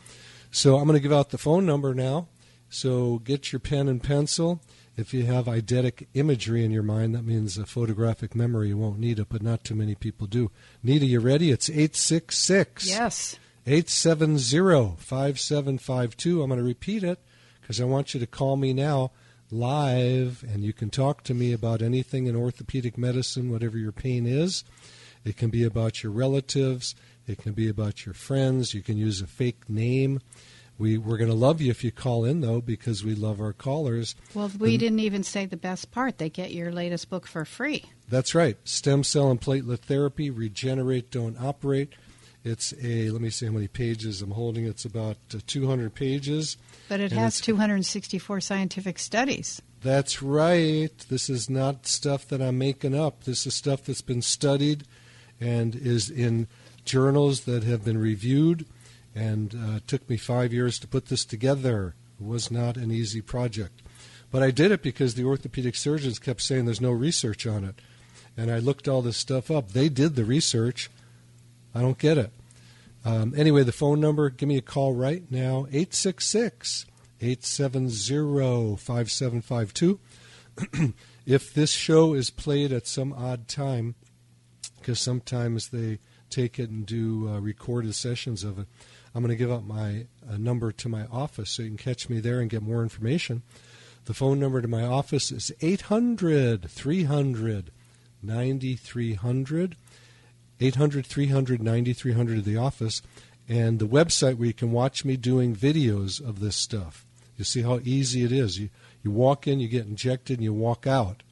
So 0.50 0.76
I'm 0.76 0.84
going 0.84 0.99
to 0.99 1.02
give 1.02 1.12
out 1.12 1.30
the 1.30 1.38
phone 1.38 1.64
number 1.64 1.94
now. 1.94 2.28
So 2.68 3.18
get 3.20 3.52
your 3.52 3.60
pen 3.60 3.88
and 3.88 4.02
pencil. 4.02 4.60
If 4.96 5.14
you 5.14 5.25
have 5.25 5.46
eidetic 5.46 6.06
imagery 6.12 6.62
in 6.62 6.70
your 6.70 6.82
mind, 6.82 7.14
that 7.14 7.25
means 7.25 7.56
a 7.56 7.64
photographic 7.64 8.34
memory. 8.34 8.68
You 8.68 8.76
won't 8.76 8.99
need 8.99 9.18
it, 9.18 9.28
but 9.30 9.42
not 9.42 9.64
too 9.64 9.75
many 9.75 9.94
people 9.94 10.26
do. 10.26 10.50
Nita, 10.82 11.06
you 11.06 11.20
ready? 11.20 11.50
It's 11.50 11.70
866. 11.70 12.87
Yes. 12.87 13.38
870 13.66 14.96
5752. 14.99 16.42
I'm 16.42 16.49
going 16.50 16.58
to 16.58 16.64
repeat 16.64 17.02
it 17.02 17.18
because 17.70 17.80
I 17.80 17.84
want 17.84 18.14
you 18.14 18.18
to 18.18 18.26
call 18.26 18.56
me 18.56 18.72
now 18.72 19.12
live 19.52 20.42
and 20.52 20.64
you 20.64 20.72
can 20.72 20.90
talk 20.90 21.22
to 21.22 21.34
me 21.34 21.52
about 21.52 21.82
anything 21.82 22.26
in 22.26 22.34
orthopedic 22.34 22.98
medicine, 22.98 23.48
whatever 23.48 23.78
your 23.78 23.92
pain 23.92 24.26
is. 24.26 24.64
It 25.24 25.36
can 25.36 25.50
be 25.50 25.62
about 25.62 26.02
your 26.02 26.10
relatives, 26.10 26.96
it 27.28 27.38
can 27.38 27.52
be 27.52 27.68
about 27.68 28.04
your 28.04 28.12
friends. 28.12 28.74
You 28.74 28.82
can 28.82 28.96
use 28.96 29.20
a 29.20 29.28
fake 29.28 29.70
name. 29.70 30.18
We, 30.78 30.98
we're 30.98 31.16
going 31.16 31.30
to 31.30 31.36
love 31.36 31.60
you 31.60 31.70
if 31.70 31.84
you 31.84 31.92
call 31.92 32.24
in, 32.24 32.40
though, 32.40 32.60
because 32.60 33.04
we 33.04 33.14
love 33.14 33.40
our 33.40 33.52
callers. 33.52 34.16
Well, 34.34 34.50
we 34.58 34.70
and, 34.70 34.80
didn't 34.80 35.00
even 35.00 35.22
say 35.22 35.46
the 35.46 35.56
best 35.56 35.92
part. 35.92 36.18
They 36.18 36.28
get 36.28 36.50
your 36.50 36.72
latest 36.72 37.08
book 37.08 37.28
for 37.28 37.44
free. 37.44 37.84
That's 38.08 38.34
right. 38.34 38.56
Stem 38.64 39.04
cell 39.04 39.30
and 39.30 39.40
platelet 39.40 39.78
therapy, 39.78 40.28
regenerate, 40.28 41.12
don't 41.12 41.40
operate. 41.40 41.92
It's 42.42 42.73
a, 42.82 43.11
let 43.11 43.20
me 43.20 43.30
see 43.30 43.47
how 43.47 43.52
many 43.52 43.68
pages 43.68 44.23
I'm 44.23 44.30
holding. 44.30 44.64
It's 44.66 44.85
about 44.85 45.18
uh, 45.35 45.38
200 45.47 45.94
pages. 45.94 46.56
But 46.88 47.00
it 47.00 47.12
has 47.12 47.40
264 47.40 48.40
scientific 48.40 48.99
studies. 48.99 49.61
That's 49.82 50.23
right. 50.23 50.97
This 51.09 51.28
is 51.28 51.50
not 51.50 51.87
stuff 51.87 52.26
that 52.28 52.40
I'm 52.40 52.59
making 52.59 52.94
up. 52.94 53.25
This 53.25 53.47
is 53.47 53.54
stuff 53.54 53.85
that's 53.85 54.02
been 54.02 54.23
studied 54.23 54.85
and 55.40 55.75
is 55.75 56.11
in 56.11 56.49
journals 56.85 57.42
that 57.42 57.62
have 57.64 57.85
been 57.85 57.99
reviewed 57.99 58.66
and 59.14 59.54
uh, 59.54 59.76
it 59.76 59.88
took 59.88 60.09
me 60.09 60.16
five 60.16 60.52
years 60.52 60.78
to 60.78 60.88
put 60.88 61.06
this 61.06 61.25
together. 61.25 61.94
It 62.20 62.26
was 62.26 62.50
not 62.50 62.76
an 62.76 62.90
easy 62.90 63.20
project. 63.20 63.82
But 64.30 64.42
I 64.42 64.50
did 64.50 64.70
it 64.70 64.82
because 64.82 65.14
the 65.14 65.25
orthopedic 65.25 65.75
surgeons 65.75 66.18
kept 66.18 66.42
saying 66.42 66.64
there's 66.64 66.80
no 66.80 66.92
research 66.92 67.47
on 67.47 67.64
it. 67.64 67.80
And 68.37 68.50
I 68.50 68.59
looked 68.59 68.87
all 68.87 69.02
this 69.02 69.16
stuff 69.16 69.50
up. 69.50 69.73
They 69.73 69.88
did 69.88 70.14
the 70.14 70.25
research. 70.25 70.88
I 71.74 71.80
don't 71.80 71.98
get 71.98 72.18
it. 72.18 72.32
Um, 73.04 73.34
anyway, 73.36 73.62
the 73.62 73.72
phone 73.72 74.00
number, 74.00 74.28
give 74.30 74.48
me 74.48 74.58
a 74.58 74.62
call 74.62 74.94
right 74.94 75.22
now 75.30 75.66
866 75.70 76.86
870 77.20 78.76
5752. 78.76 80.00
If 81.26 81.54
this 81.54 81.70
show 81.70 82.14
is 82.14 82.28
played 82.30 82.72
at 82.72 82.88
some 82.88 83.12
odd 83.12 83.46
time, 83.46 83.94
because 84.78 84.98
sometimes 84.98 85.68
they 85.68 86.00
take 86.28 86.58
it 86.58 86.70
and 86.70 86.84
do 86.84 87.28
uh, 87.28 87.38
recorded 87.38 87.94
sessions 87.94 88.42
of 88.42 88.58
it, 88.58 88.66
I'm 89.14 89.22
going 89.22 89.30
to 89.30 89.36
give 89.36 89.52
up 89.52 89.62
my 89.62 90.06
uh, 90.28 90.38
number 90.38 90.72
to 90.72 90.88
my 90.88 91.04
office 91.06 91.50
so 91.50 91.62
you 91.62 91.68
can 91.68 91.76
catch 91.76 92.08
me 92.08 92.18
there 92.18 92.40
and 92.40 92.50
get 92.50 92.62
more 92.62 92.82
information. 92.82 93.42
The 94.06 94.14
phone 94.14 94.40
number 94.40 94.60
to 94.62 94.66
my 94.66 94.82
office 94.82 95.30
is 95.30 95.52
800 95.60 96.68
300 96.68 97.70
9300. 98.22 99.76
800 100.60 101.06
300 101.06 101.62
9300 101.62 102.38
of 102.38 102.44
the 102.44 102.56
office. 102.56 103.02
And 103.48 103.78
the 103.78 103.88
website 103.88 104.36
where 104.36 104.46
you 104.46 104.54
can 104.54 104.70
watch 104.70 105.04
me 105.04 105.16
doing 105.16 105.56
videos 105.56 106.20
of 106.20 106.40
this 106.40 106.56
stuff. 106.56 107.06
You 107.36 107.44
see 107.44 107.62
how 107.62 107.80
easy 107.82 108.22
it 108.22 108.32
is. 108.32 108.58
You, 108.58 108.68
you 109.02 109.10
walk 109.10 109.48
in, 109.48 109.60
you 109.60 109.68
get 109.68 109.86
injected, 109.86 110.38
and 110.38 110.44
you 110.44 110.52
walk 110.52 110.86
out. 110.86 111.22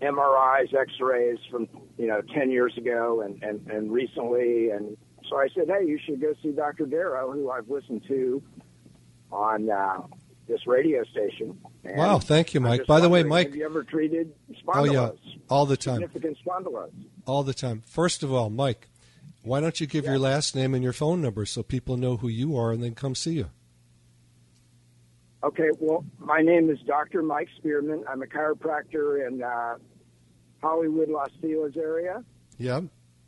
MRIs, 0.00 0.72
X-rays 0.72 1.38
from, 1.50 1.68
you 1.96 2.06
know, 2.06 2.22
10 2.32 2.50
years 2.50 2.76
ago 2.76 3.22
and, 3.22 3.42
and, 3.42 3.66
and 3.68 3.90
recently. 3.90 4.70
And 4.70 4.96
so 5.28 5.36
I 5.36 5.48
said, 5.52 5.66
hey, 5.66 5.84
you 5.84 5.98
should 6.04 6.20
go 6.20 6.34
see 6.42 6.52
Dr. 6.52 6.86
Darrow, 6.86 7.32
who 7.32 7.50
I've 7.50 7.68
listened 7.68 8.04
to 8.06 8.40
on 9.32 9.68
uh, 9.68 10.02
this 10.46 10.64
radio 10.68 11.02
station. 11.04 11.58
And 11.84 11.96
wow, 11.96 12.20
thank 12.20 12.54
you, 12.54 12.60
Mike. 12.60 12.86
By 12.86 13.00
the 13.00 13.08
way, 13.08 13.24
Mike, 13.24 13.48
have 13.48 13.56
you 13.56 13.64
ever 13.64 13.82
treated 13.82 14.32
spondylos? 14.64 14.76
Oh 14.76 14.84
yeah, 14.84 15.10
all 15.50 15.66
the 15.66 15.76
time. 15.76 16.00
Significant 16.00 16.38
spondylos. 16.46 16.92
All 17.26 17.42
the 17.42 17.54
time. 17.54 17.82
First 17.84 18.22
of 18.22 18.32
all, 18.32 18.48
Mike, 18.48 18.88
why 19.42 19.60
don't 19.60 19.80
you 19.80 19.88
give 19.88 20.04
yeah. 20.04 20.12
your 20.12 20.20
last 20.20 20.54
name 20.54 20.72
and 20.72 20.84
your 20.84 20.92
phone 20.92 21.20
number 21.20 21.44
so 21.44 21.64
people 21.64 21.96
know 21.96 22.16
who 22.16 22.28
you 22.28 22.56
are 22.56 22.70
and 22.70 22.82
then 22.82 22.94
come 22.94 23.16
see 23.16 23.32
you? 23.32 23.50
Okay, 25.44 25.68
well, 25.78 26.04
my 26.18 26.40
name 26.40 26.68
is 26.68 26.78
Dr. 26.86 27.22
Mike 27.22 27.48
Spearman. 27.58 28.04
I'm 28.08 28.22
a 28.22 28.26
chiropractor 28.26 29.26
in 29.26 29.42
uh, 29.42 29.76
Hollywood, 30.60 31.08
Los 31.08 31.30
Feliz 31.40 31.76
area. 31.76 32.24
Yeah. 32.58 32.80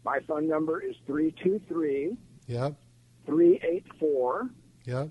My 0.05 0.19
phone 0.27 0.49
number 0.49 0.81
is 0.81 0.97
323 1.07 2.17
Yeah. 2.47 2.71
384 3.27 4.51
Yeah. 4.85 5.07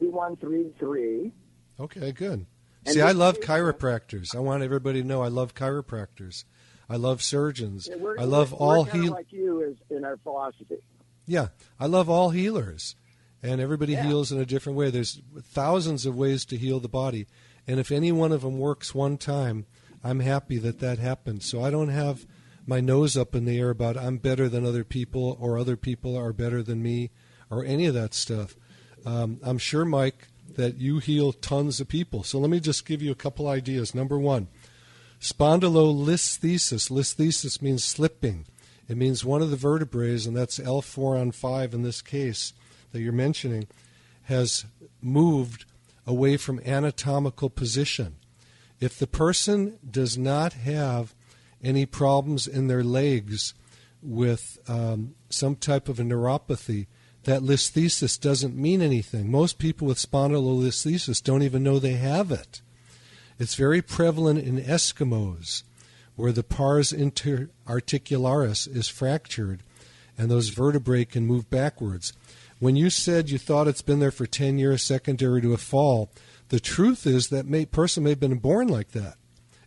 2133. 0.00 1.32
Okay, 1.78 2.12
good. 2.12 2.46
See, 2.86 3.00
I 3.00 3.12
love 3.12 3.38
chiropractors. 3.40 4.34
I 4.34 4.40
want 4.40 4.62
everybody 4.62 5.02
to 5.02 5.06
know 5.06 5.22
I 5.22 5.28
love 5.28 5.54
chiropractors. 5.54 6.44
I 6.88 6.96
love 6.96 7.22
surgeons. 7.22 7.88
Yeah, 7.88 7.96
I 8.18 8.24
love 8.24 8.52
all 8.52 8.84
healers. 8.84 9.10
like 9.10 9.32
you 9.32 9.62
is 9.62 9.76
in 9.96 10.04
our 10.04 10.16
philosophy. 10.18 10.78
Yeah, 11.26 11.48
I 11.80 11.86
love 11.86 12.10
all 12.10 12.30
healers, 12.30 12.96
and 13.44 13.60
everybody 13.60 13.92
yeah. 13.92 14.04
heals 14.04 14.32
in 14.32 14.40
a 14.40 14.46
different 14.46 14.78
way. 14.78 14.90
There's 14.90 15.20
thousands 15.42 16.06
of 16.06 16.16
ways 16.16 16.46
to 16.46 16.56
heal 16.56 16.80
the 16.80 16.88
body, 16.88 17.26
and 17.66 17.78
if 17.78 17.92
any 17.92 18.10
one 18.10 18.32
of 18.32 18.40
them 18.40 18.58
works 18.58 18.94
one 18.94 19.18
time, 19.18 19.66
I'm 20.02 20.20
happy 20.20 20.56
that 20.58 20.80
that 20.80 20.98
happened. 20.98 21.42
So 21.42 21.62
I 21.62 21.70
don't 21.70 21.90
have 21.90 22.26
my 22.66 22.80
nose 22.80 23.16
up 23.16 23.34
in 23.34 23.44
the 23.44 23.58
air 23.58 23.70
about 23.70 23.98
I'm 23.98 24.16
better 24.16 24.48
than 24.48 24.64
other 24.64 24.82
people 24.82 25.36
or 25.38 25.58
other 25.58 25.76
people 25.76 26.16
are 26.16 26.32
better 26.32 26.62
than 26.62 26.82
me 26.82 27.10
or 27.50 27.64
any 27.64 27.84
of 27.84 27.94
that 27.94 28.14
stuff. 28.14 28.56
Um, 29.04 29.38
I'm 29.42 29.58
sure, 29.58 29.84
Mike, 29.84 30.28
that 30.56 30.78
you 30.78 30.98
heal 30.98 31.32
tons 31.32 31.80
of 31.80 31.88
people. 31.88 32.22
So 32.22 32.38
let 32.38 32.48
me 32.48 32.60
just 32.60 32.86
give 32.86 33.02
you 33.02 33.12
a 33.12 33.16
couple 33.16 33.46
ideas. 33.46 33.94
Number 33.94 34.18
one, 34.18 34.48
spondylolisthesis. 35.20 36.90
Listhesis 36.90 37.60
means 37.60 37.84
slipping. 37.84 38.46
It 38.88 38.96
means 38.96 39.24
one 39.24 39.42
of 39.42 39.50
the 39.50 39.56
vertebrae, 39.56 40.18
and 40.24 40.36
that's 40.36 40.58
L4 40.58 41.20
on 41.20 41.32
5 41.32 41.74
in 41.74 41.82
this 41.82 42.00
case 42.00 42.54
that 42.94 43.00
you're 43.00 43.12
mentioning, 43.12 43.66
has 44.22 44.64
moved 45.02 45.64
away 46.06 46.36
from 46.36 46.60
anatomical 46.60 47.50
position. 47.50 48.14
If 48.78 48.98
the 48.98 49.08
person 49.08 49.78
does 49.88 50.16
not 50.16 50.52
have 50.52 51.12
any 51.62 51.86
problems 51.86 52.46
in 52.46 52.68
their 52.68 52.84
legs 52.84 53.52
with 54.00 54.58
um, 54.68 55.16
some 55.28 55.56
type 55.56 55.88
of 55.88 55.98
a 55.98 56.04
neuropathy, 56.04 56.86
that 57.24 57.42
listhesis 57.42 58.20
doesn't 58.20 58.54
mean 58.54 58.80
anything. 58.80 59.28
Most 59.28 59.58
people 59.58 59.88
with 59.88 59.98
spondylolisthesis 59.98 61.20
don't 61.22 61.42
even 61.42 61.64
know 61.64 61.80
they 61.80 61.94
have 61.94 62.30
it. 62.30 62.62
It's 63.40 63.56
very 63.56 63.82
prevalent 63.82 64.38
in 64.38 64.60
Eskimos, 64.60 65.64
where 66.14 66.30
the 66.30 66.44
pars 66.44 66.92
interarticularis 66.92 68.68
is 68.68 68.86
fractured 68.86 69.64
and 70.16 70.30
those 70.30 70.50
vertebrae 70.50 71.04
can 71.04 71.26
move 71.26 71.50
backwards. 71.50 72.12
When 72.64 72.76
you 72.76 72.88
said 72.88 73.28
you 73.28 73.36
thought 73.36 73.68
it's 73.68 73.82
been 73.82 74.00
there 74.00 74.10
for 74.10 74.24
10 74.24 74.58
years, 74.58 74.82
secondary 74.82 75.42
to 75.42 75.52
a 75.52 75.58
fall, 75.58 76.10
the 76.48 76.58
truth 76.58 77.06
is 77.06 77.28
that 77.28 77.44
may, 77.44 77.66
person 77.66 78.02
may 78.04 78.08
have 78.08 78.20
been 78.20 78.38
born 78.38 78.68
like 78.68 78.92
that. 78.92 79.16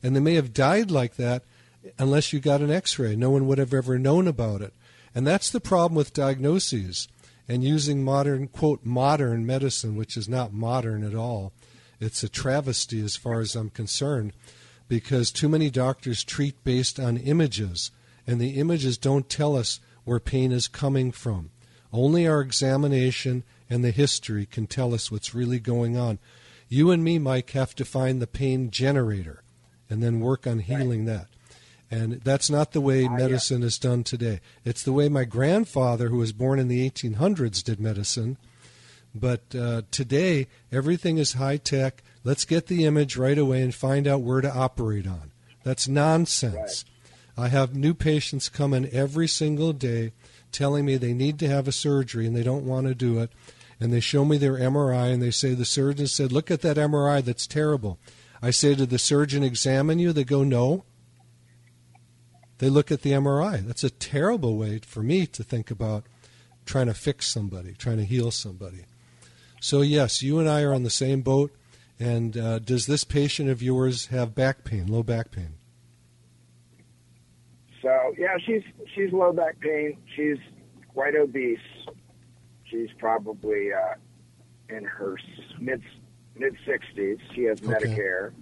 And 0.02 0.16
they 0.16 0.20
may 0.20 0.34
have 0.34 0.52
died 0.52 0.90
like 0.90 1.16
that 1.18 1.44
unless 2.00 2.34
you 2.34 2.40
got 2.40 2.62
an 2.62 2.72
x 2.72 2.98
ray. 2.98 3.16
No 3.16 3.30
one 3.30 3.46
would 3.46 3.60
have 3.60 3.72
ever 3.72 4.00
known 4.00 4.28
about 4.28 4.64
it. 4.64 4.74
And 5.14 5.28
that's 5.28 5.52
the 5.52 5.60
problem 5.60 5.96
with 5.96 6.12
diagnoses 6.12 7.08
and 7.48 7.64
using 7.64 8.04
modern, 8.04 8.48
quote, 8.48 8.84
modern 8.84 9.46
medicine, 9.46 9.96
which 9.96 10.18
is 10.18 10.28
not 10.28 10.52
modern 10.52 11.04
at 11.04 11.14
all. 11.14 11.54
It's 12.00 12.24
a 12.24 12.30
travesty 12.30 13.00
as 13.00 13.16
far 13.16 13.42
as 13.42 13.56
I'm 13.56 13.70
concerned 13.70 14.34
because 14.88 15.30
too 15.30 15.50
many 15.50 15.70
doctors 15.70 16.24
treat 16.24 16.64
based 16.64 17.00
on 17.00 17.18
images, 17.18 17.92
and 18.26 18.42
the 18.42 18.60
images 18.60 18.98
don't 18.98 19.30
tell 19.30 19.56
us 19.56 19.80
where 20.04 20.20
pain 20.20 20.52
is 20.52 20.68
coming 20.68 21.12
from. 21.12 21.52
Only 21.92 22.28
our 22.28 22.42
examination 22.42 23.44
and 23.70 23.84
the 23.84 23.92
history 23.92 24.46
can 24.46 24.68
tell 24.68 24.94
us 24.94 25.12
what's 25.12 25.36
really 25.36 25.60
going 25.60 25.98
on. 25.98 26.20
You 26.70 26.92
and 26.92 27.04
me, 27.04 27.18
Mike, 27.20 27.52
have 27.52 27.76
to 27.76 27.86
find 27.86 28.22
the 28.22 28.28
pain 28.28 28.72
generator 28.72 29.44
and 29.90 30.04
then 30.04 30.20
work 30.20 30.46
on 30.46 30.60
healing 30.60 31.06
that. 31.06 31.28
And 31.90 32.20
that's 32.22 32.50
not 32.50 32.74
the 32.74 32.82
way 32.82 33.08
medicine 33.08 33.64
is 33.64 33.80
done 33.80 34.04
today. 34.04 34.42
It's 34.66 34.84
the 34.84 34.92
way 34.92 35.08
my 35.08 35.24
grandfather, 35.24 36.10
who 36.10 36.18
was 36.18 36.34
born 36.34 36.60
in 36.60 36.68
the 36.68 36.90
1800s, 36.90 37.64
did 37.64 37.80
medicine. 37.80 38.38
But 39.16 39.56
uh, 39.56 39.84
today, 39.90 40.48
everything 40.72 41.18
is 41.18 41.34
high 41.34 41.58
tech. 41.58 42.04
Let's 42.26 42.44
get 42.44 42.68
the 42.68 42.86
image 42.86 43.16
right 43.16 43.38
away 43.38 43.62
and 43.62 43.74
find 43.74 44.06
out 44.06 44.22
where 44.22 44.42
to 44.42 44.54
operate 44.54 45.08
on. 45.08 45.32
That's 45.64 45.88
nonsense. 45.88 46.86
Right. 47.36 47.46
I 47.46 47.48
have 47.50 47.76
new 47.76 47.94
patients 47.94 48.50
come 48.50 48.74
in 48.74 48.90
every 48.94 49.28
single 49.28 49.72
day 49.72 50.12
telling 50.58 50.86
me 50.86 50.98
they 50.98 51.14
need 51.14 51.40
to 51.40 51.48
have 51.48 51.68
a 51.68 51.72
surgery 51.72 52.26
and 52.26 52.36
they 52.36 52.44
don't 52.44 52.66
want 52.66 52.88
to 52.88 52.96
do 52.96 53.20
it. 53.20 53.32
And 53.80 53.94
they 53.94 54.00
show 54.00 54.26
me 54.26 54.38
their 54.38 54.58
MRI 54.58 55.14
and 55.14 55.22
they 55.22 55.32
say, 55.32 55.54
The 55.54 55.66
surgeon 55.66 56.08
said, 56.08 56.32
Look 56.32 56.50
at 56.50 56.62
that 56.62 56.78
MRI, 56.78 57.24
that's 57.24 57.46
terrible. 57.46 58.00
I 58.42 58.50
say, 58.50 58.76
Did 58.76 58.90
the 58.90 59.00
surgeon 59.00 59.44
examine 59.44 60.00
you? 60.00 60.12
They 60.12 60.24
go, 60.24 60.44
No 60.44 60.84
they 62.60 62.70
look 62.70 62.92
at 62.92 63.02
the 63.02 63.12
MRI. 63.12 63.66
That's 63.66 63.84
a 63.84 63.90
terrible 63.90 64.58
way 64.58 64.80
for 64.80 65.04
me 65.04 65.26
to 65.28 65.44
think 65.44 65.70
about 65.70 66.06
trying 66.66 66.88
to 66.88 66.94
fix 66.94 67.28
somebody, 67.28 67.74
trying 67.74 67.98
to 67.98 68.06
heal 68.06 68.32
somebody. 68.32 68.86
So, 69.62 69.82
yes, 69.82 70.22
you 70.22 70.40
and 70.40 70.50
I 70.50 70.64
are 70.64 70.74
on 70.74 70.84
the 70.84 70.90
same 70.90 71.22
boat. 71.22 71.52
And 72.00 72.38
uh, 72.38 72.60
does 72.60 72.86
this 72.86 73.04
patient 73.04 73.50
of 73.50 73.62
yours 73.62 74.08
have 74.08 74.36
back 74.36 74.64
pain, 74.64 74.88
low 74.88 75.02
back 75.02 75.32
pain? 75.32 75.57
Yeah, 78.18 78.38
she's 78.44 78.64
she's 78.96 79.12
low 79.14 79.32
back 79.32 79.60
pain. 79.60 79.98
She's 80.16 80.38
quite 80.94 81.16
obese. 81.16 81.60
She's 82.64 82.90
probably 82.98 83.72
uh, 83.72 83.96
in 84.70 84.84
her 84.84 85.18
mid 85.60 85.84
mid 86.36 86.56
sixties. 86.66 87.20
She 87.36 87.44
has 87.44 87.62
okay. 87.62 87.74
Medicare, 87.74 88.34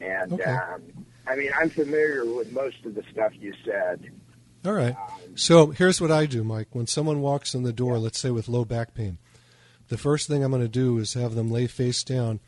and 0.00 0.32
okay. 0.32 0.44
um, 0.44 0.82
I 1.26 1.36
mean, 1.36 1.50
I'm 1.58 1.70
familiar 1.70 2.24
with 2.24 2.52
most 2.52 2.84
of 2.84 2.94
the 2.94 3.04
stuff 3.12 3.32
you 3.38 3.52
said. 3.64 4.10
All 4.64 4.72
right. 4.72 4.96
Um, 4.96 5.36
so 5.36 5.68
here's 5.68 6.00
what 6.00 6.10
I 6.10 6.26
do, 6.26 6.42
Mike. 6.42 6.68
When 6.72 6.86
someone 6.86 7.20
walks 7.20 7.54
in 7.54 7.62
the 7.62 7.72
door, 7.72 7.98
let's 7.98 8.18
say 8.18 8.30
with 8.30 8.48
low 8.48 8.64
back 8.64 8.94
pain, 8.94 9.18
the 9.88 9.98
first 9.98 10.28
thing 10.28 10.42
I'm 10.42 10.50
going 10.50 10.62
to 10.62 10.68
do 10.68 10.98
is 10.98 11.14
have 11.14 11.34
them 11.34 11.50
lay 11.50 11.66
face 11.66 12.02
down 12.04 12.40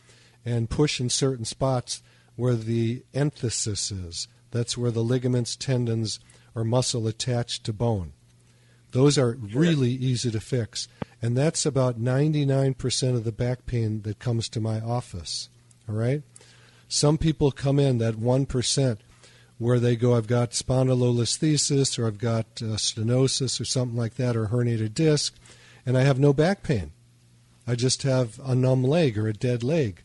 and 0.44 0.68
push 0.68 1.00
in 1.00 1.08
certain 1.08 1.44
spots 1.44 2.02
where 2.36 2.54
the 2.54 3.04
enthesis 3.14 3.92
is. 3.92 4.28
That's 4.52 4.78
where 4.78 4.92
the 4.92 5.02
ligaments, 5.02 5.56
tendons, 5.56 6.20
or 6.54 6.62
muscle 6.62 7.08
attached 7.08 7.64
to 7.64 7.72
bone. 7.72 8.12
Those 8.92 9.18
are 9.18 9.38
really 9.40 9.90
easy 9.90 10.30
to 10.30 10.40
fix. 10.40 10.86
And 11.20 11.36
that's 11.36 11.66
about 11.66 12.00
99% 12.00 13.14
of 13.14 13.24
the 13.24 13.32
back 13.32 13.66
pain 13.66 14.02
that 14.02 14.18
comes 14.18 14.48
to 14.50 14.60
my 14.60 14.80
office. 14.80 15.48
All 15.88 15.94
right? 15.94 16.22
Some 16.88 17.16
people 17.16 17.50
come 17.50 17.78
in 17.78 17.98
that 17.98 18.16
1% 18.16 18.98
where 19.58 19.78
they 19.78 19.96
go, 19.96 20.14
I've 20.14 20.26
got 20.26 20.50
spondylolisthesis 20.50 21.98
or 21.98 22.06
I've 22.06 22.18
got 22.18 22.46
uh, 22.60 22.76
stenosis 22.76 23.60
or 23.60 23.64
something 23.64 23.96
like 23.96 24.16
that 24.16 24.36
or 24.36 24.46
herniated 24.46 24.92
disc, 24.92 25.36
and 25.86 25.96
I 25.96 26.02
have 26.02 26.18
no 26.18 26.32
back 26.32 26.62
pain. 26.62 26.90
I 27.66 27.76
just 27.76 28.02
have 28.02 28.40
a 28.44 28.56
numb 28.56 28.82
leg 28.82 29.16
or 29.16 29.28
a 29.28 29.32
dead 29.32 29.62
leg. 29.62 30.02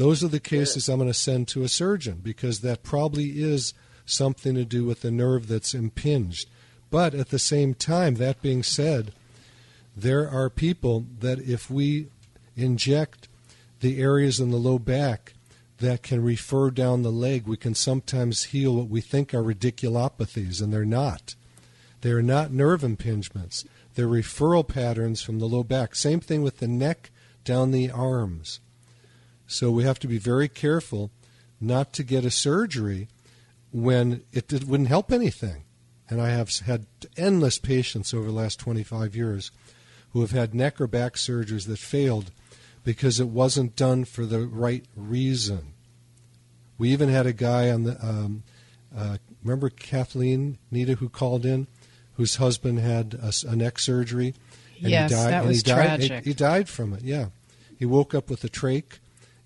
Those 0.00 0.24
are 0.24 0.28
the 0.28 0.40
cases 0.40 0.88
I'm 0.88 0.96
going 0.98 1.10
to 1.10 1.14
send 1.14 1.46
to 1.48 1.62
a 1.62 1.68
surgeon 1.68 2.20
because 2.22 2.60
that 2.60 2.82
probably 2.82 3.42
is 3.42 3.74
something 4.06 4.54
to 4.54 4.64
do 4.64 4.86
with 4.86 5.02
the 5.02 5.10
nerve 5.10 5.46
that's 5.46 5.74
impinged. 5.74 6.48
But 6.88 7.12
at 7.12 7.28
the 7.28 7.38
same 7.38 7.74
time, 7.74 8.14
that 8.14 8.40
being 8.40 8.62
said, 8.62 9.12
there 9.94 10.26
are 10.26 10.48
people 10.48 11.04
that 11.18 11.38
if 11.40 11.70
we 11.70 12.06
inject 12.56 13.28
the 13.80 14.00
areas 14.00 14.40
in 14.40 14.50
the 14.50 14.56
low 14.56 14.78
back 14.78 15.34
that 15.80 16.02
can 16.02 16.22
refer 16.22 16.70
down 16.70 17.02
the 17.02 17.12
leg, 17.12 17.46
we 17.46 17.58
can 17.58 17.74
sometimes 17.74 18.44
heal 18.44 18.76
what 18.76 18.88
we 18.88 19.02
think 19.02 19.34
are 19.34 19.42
radiculopathies, 19.42 20.62
and 20.62 20.72
they're 20.72 20.86
not. 20.86 21.34
They 22.00 22.12
are 22.12 22.22
not 22.22 22.50
nerve 22.50 22.80
impingements. 22.80 23.66
They're 23.96 24.06
referral 24.06 24.66
patterns 24.66 25.20
from 25.20 25.40
the 25.40 25.46
low 25.46 25.62
back. 25.62 25.94
Same 25.94 26.20
thing 26.20 26.40
with 26.40 26.56
the 26.56 26.68
neck 26.68 27.10
down 27.44 27.70
the 27.70 27.90
arms. 27.90 28.60
So 29.50 29.72
we 29.72 29.82
have 29.82 29.98
to 29.98 30.06
be 30.06 30.18
very 30.18 30.48
careful 30.48 31.10
not 31.60 31.92
to 31.94 32.04
get 32.04 32.24
a 32.24 32.30
surgery 32.30 33.08
when 33.72 34.22
it, 34.32 34.52
it 34.52 34.64
wouldn't 34.64 34.88
help 34.88 35.10
anything. 35.10 35.64
And 36.08 36.20
I 36.20 36.30
have 36.30 36.56
had 36.60 36.86
endless 37.16 37.58
patients 37.58 38.14
over 38.14 38.26
the 38.26 38.32
last 38.32 38.60
25 38.60 39.16
years 39.16 39.50
who 40.12 40.20
have 40.20 40.30
had 40.30 40.54
neck 40.54 40.80
or 40.80 40.86
back 40.86 41.14
surgeries 41.14 41.66
that 41.66 41.80
failed 41.80 42.30
because 42.84 43.18
it 43.18 43.28
wasn't 43.28 43.74
done 43.74 44.04
for 44.04 44.24
the 44.24 44.46
right 44.46 44.84
reason. 44.94 45.72
We 46.78 46.90
even 46.90 47.08
had 47.08 47.26
a 47.26 47.32
guy 47.32 47.70
on 47.70 47.82
the, 47.82 48.04
um, 48.04 48.44
uh, 48.96 49.18
remember 49.42 49.68
Kathleen 49.68 50.58
Nita 50.70 50.94
who 50.94 51.08
called 51.08 51.44
in, 51.44 51.66
whose 52.14 52.36
husband 52.36 52.78
had 52.78 53.14
a, 53.14 53.32
a 53.48 53.56
neck 53.56 53.80
surgery, 53.80 54.34
and 54.80 54.90
yes, 54.90 55.10
he 55.10 55.16
died. 55.16 55.32
that 55.32 55.44
was 55.44 55.56
he 55.56 55.62
died, 55.64 55.74
tragic. 55.74 56.24
He, 56.24 56.30
he, 56.30 56.34
died 56.34 56.68
from 56.68 56.94
it. 56.94 57.02
Yeah, 57.02 57.26
he 57.76 57.84
woke 57.84 58.14
up 58.14 58.30
with 58.30 58.44
a 58.44 58.48
trach, 58.48 58.99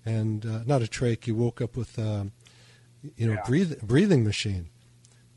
and 0.05 0.45
uh, 0.45 0.59
not 0.65 0.81
a 0.81 0.85
trach. 0.85 1.25
He 1.25 1.31
woke 1.31 1.61
up 1.61 1.75
with, 1.75 1.97
um, 1.99 2.31
you 3.17 3.27
know, 3.27 3.33
yeah. 3.33 3.43
breath, 3.47 3.81
breathing 3.81 4.23
machine. 4.23 4.69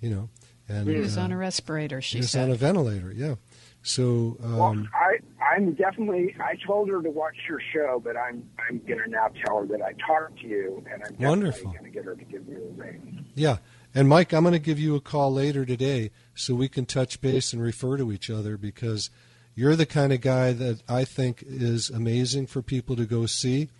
You 0.01 0.11
know, 0.11 0.29
and 0.69 0.89
he 0.89 0.97
was 0.97 1.19
uh, 1.19 1.23
on 1.23 1.33
a 1.33 1.37
respirator. 1.37 2.01
She 2.01 2.19
he 2.19 2.21
was 2.21 2.31
said. 2.31 2.45
on 2.45 2.51
a 2.51 2.55
ventilator. 2.55 3.13
Yeah. 3.13 3.35
So 3.83 4.37
um, 4.43 4.59
well, 4.59 4.87
I 4.93 5.19
I'm 5.43 5.73
definitely 5.73 6.37
I 6.41 6.57
told 6.67 6.89
her 6.89 7.01
to 7.01 7.11
watch 7.11 7.37
your 7.49 7.61
show, 7.73 8.01
but 8.03 8.17
I'm 8.17 8.49
I'm 8.69 8.81
gonna 8.87 9.07
now 9.09 9.29
tell 9.45 9.61
her 9.61 9.67
that 9.67 9.83
I 9.83 9.93
talked 10.07 10.41
to 10.41 10.47
you, 10.47 10.85
and 10.93 11.03
I'm 11.03 11.17
wonderful. 11.27 11.73
gonna 11.73 11.91
get 11.91 12.05
her 12.05 12.15
to 12.15 12.25
give 12.25 12.47
you 12.47 12.57
a 12.57 12.81
ring. 12.81 13.27
Yeah, 13.35 13.59
and 13.95 14.09
Mike, 14.09 14.33
I'm 14.33 14.45
gonna 14.45 14.59
give 14.59 14.79
you 14.79 14.95
a 14.95 15.01
call 15.01 15.33
later 15.33 15.65
today 15.65 16.11
so 16.35 16.55
we 16.55 16.69
can 16.69 16.87
touch 16.87 17.21
base 17.21 17.53
and 17.53 17.63
refer 17.63 17.97
to 17.97 18.13
each 18.13 18.31
other 18.31 18.57
because 18.57 19.11
you're 19.55 19.77
the 19.77 19.87
kind 19.87 20.13
of 20.13 20.21
guy 20.21 20.53
that 20.53 20.83
I 20.89 21.05
think 21.05 21.43
is 21.47 21.89
amazing 21.89 22.47
for 22.47 22.63
people 22.63 22.95
to 22.97 23.07
go 23.07 23.27
see. 23.27 23.71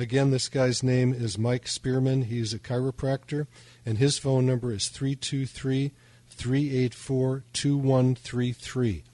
Again, 0.00 0.30
this 0.30 0.48
guy's 0.48 0.82
name 0.82 1.12
is 1.12 1.36
Mike 1.36 1.68
Spearman. 1.68 2.22
He's 2.22 2.54
a 2.54 2.58
chiropractor, 2.58 3.46
and 3.84 3.98
his 3.98 4.16
phone 4.16 4.46
number 4.46 4.72
is 4.72 4.88
323 4.88 5.92
384 6.30 7.44
2133. 7.52 9.04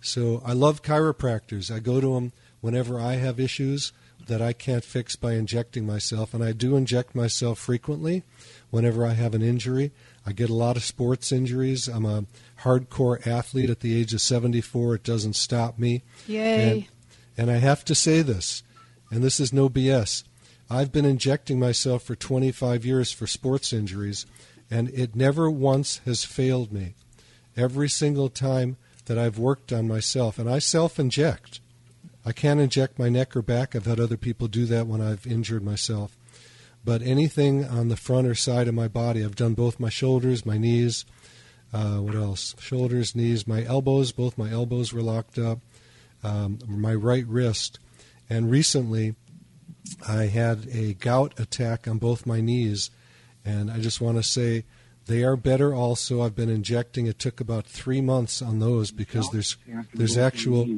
So 0.00 0.40
I 0.44 0.52
love 0.52 0.82
chiropractors. 0.82 1.74
I 1.74 1.80
go 1.80 2.00
to 2.00 2.14
them 2.14 2.30
whenever 2.60 3.00
I 3.00 3.14
have 3.14 3.40
issues 3.40 3.92
that 4.28 4.40
I 4.40 4.52
can't 4.52 4.84
fix 4.84 5.16
by 5.16 5.32
injecting 5.32 5.84
myself, 5.84 6.32
and 6.32 6.44
I 6.44 6.52
do 6.52 6.76
inject 6.76 7.16
myself 7.16 7.58
frequently 7.58 8.22
whenever 8.70 9.04
I 9.04 9.14
have 9.14 9.34
an 9.34 9.42
injury. 9.42 9.90
I 10.24 10.30
get 10.30 10.48
a 10.48 10.54
lot 10.54 10.76
of 10.76 10.84
sports 10.84 11.32
injuries. 11.32 11.88
I'm 11.88 12.06
a 12.06 12.26
hardcore 12.62 13.26
athlete 13.26 13.68
at 13.68 13.80
the 13.80 14.00
age 14.00 14.14
of 14.14 14.20
74. 14.20 14.94
It 14.94 15.02
doesn't 15.02 15.34
stop 15.34 15.76
me. 15.76 16.04
Yay. 16.28 16.88
And, 17.36 17.48
and 17.48 17.50
I 17.50 17.58
have 17.58 17.84
to 17.86 17.96
say 17.96 18.22
this, 18.22 18.62
and 19.10 19.22
this 19.22 19.40
is 19.40 19.52
no 19.52 19.68
BS. 19.68 20.24
I've 20.68 20.92
been 20.92 21.04
injecting 21.04 21.58
myself 21.58 22.02
for 22.04 22.14
25 22.14 22.84
years 22.84 23.10
for 23.10 23.26
sports 23.26 23.72
injuries, 23.72 24.24
and 24.70 24.88
it 24.90 25.16
never 25.16 25.50
once 25.50 26.00
has 26.04 26.24
failed 26.24 26.72
me. 26.72 26.94
Every 27.56 27.88
single 27.88 28.28
time 28.28 28.76
that 29.06 29.18
I've 29.18 29.38
worked 29.38 29.72
on 29.72 29.88
myself, 29.88 30.38
and 30.38 30.48
I 30.48 30.60
self 30.60 30.98
inject. 31.00 31.60
I 32.24 32.32
can't 32.32 32.60
inject 32.60 32.98
my 32.98 33.08
neck 33.08 33.34
or 33.34 33.42
back. 33.42 33.74
I've 33.74 33.86
had 33.86 33.98
other 33.98 34.16
people 34.16 34.46
do 34.46 34.66
that 34.66 34.86
when 34.86 35.00
I've 35.00 35.26
injured 35.26 35.64
myself. 35.64 36.16
But 36.84 37.02
anything 37.02 37.64
on 37.64 37.88
the 37.88 37.96
front 37.96 38.26
or 38.26 38.34
side 38.34 38.68
of 38.68 38.74
my 38.74 38.88
body, 38.88 39.24
I've 39.24 39.36
done 39.36 39.54
both 39.54 39.80
my 39.80 39.88
shoulders, 39.88 40.46
my 40.46 40.58
knees, 40.58 41.04
uh, 41.72 41.96
what 41.96 42.14
else? 42.14 42.54
Shoulders, 42.58 43.14
knees, 43.14 43.46
my 43.46 43.64
elbows, 43.64 44.12
both 44.12 44.38
my 44.38 44.50
elbows 44.50 44.92
were 44.92 45.02
locked 45.02 45.38
up, 45.38 45.60
um, 46.22 46.58
my 46.66 46.94
right 46.94 47.26
wrist. 47.26 47.78
And 48.30 48.50
recently, 48.50 49.16
I 50.08 50.26
had 50.26 50.66
a 50.70 50.94
gout 50.94 51.38
attack 51.38 51.86
on 51.86 51.98
both 51.98 52.24
my 52.24 52.40
knees. 52.40 52.90
And 53.44 53.70
I 53.70 53.80
just 53.80 54.00
want 54.00 54.16
to 54.16 54.22
say, 54.22 54.64
they 55.06 55.24
are 55.24 55.36
better 55.36 55.74
also. 55.74 56.22
I've 56.22 56.36
been 56.36 56.48
injecting. 56.48 57.06
It 57.06 57.18
took 57.18 57.40
about 57.40 57.66
three 57.66 58.00
months 58.00 58.40
on 58.40 58.60
those 58.60 58.92
because 58.92 59.28
there's 59.30 59.56
there's 59.92 60.16
actual 60.16 60.68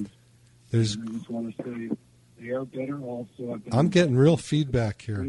There's. 0.71 0.97
I 0.97 1.05
just 1.13 1.29
want 1.29 1.57
to 1.57 1.63
say 1.63 1.97
they 2.41 2.51
are 2.51 2.65
better. 2.65 2.99
Also, 3.01 3.61
I'm 3.71 3.89
getting 3.89 4.17
real 4.17 4.39
feedback 4.39 5.03
here. 5.03 5.29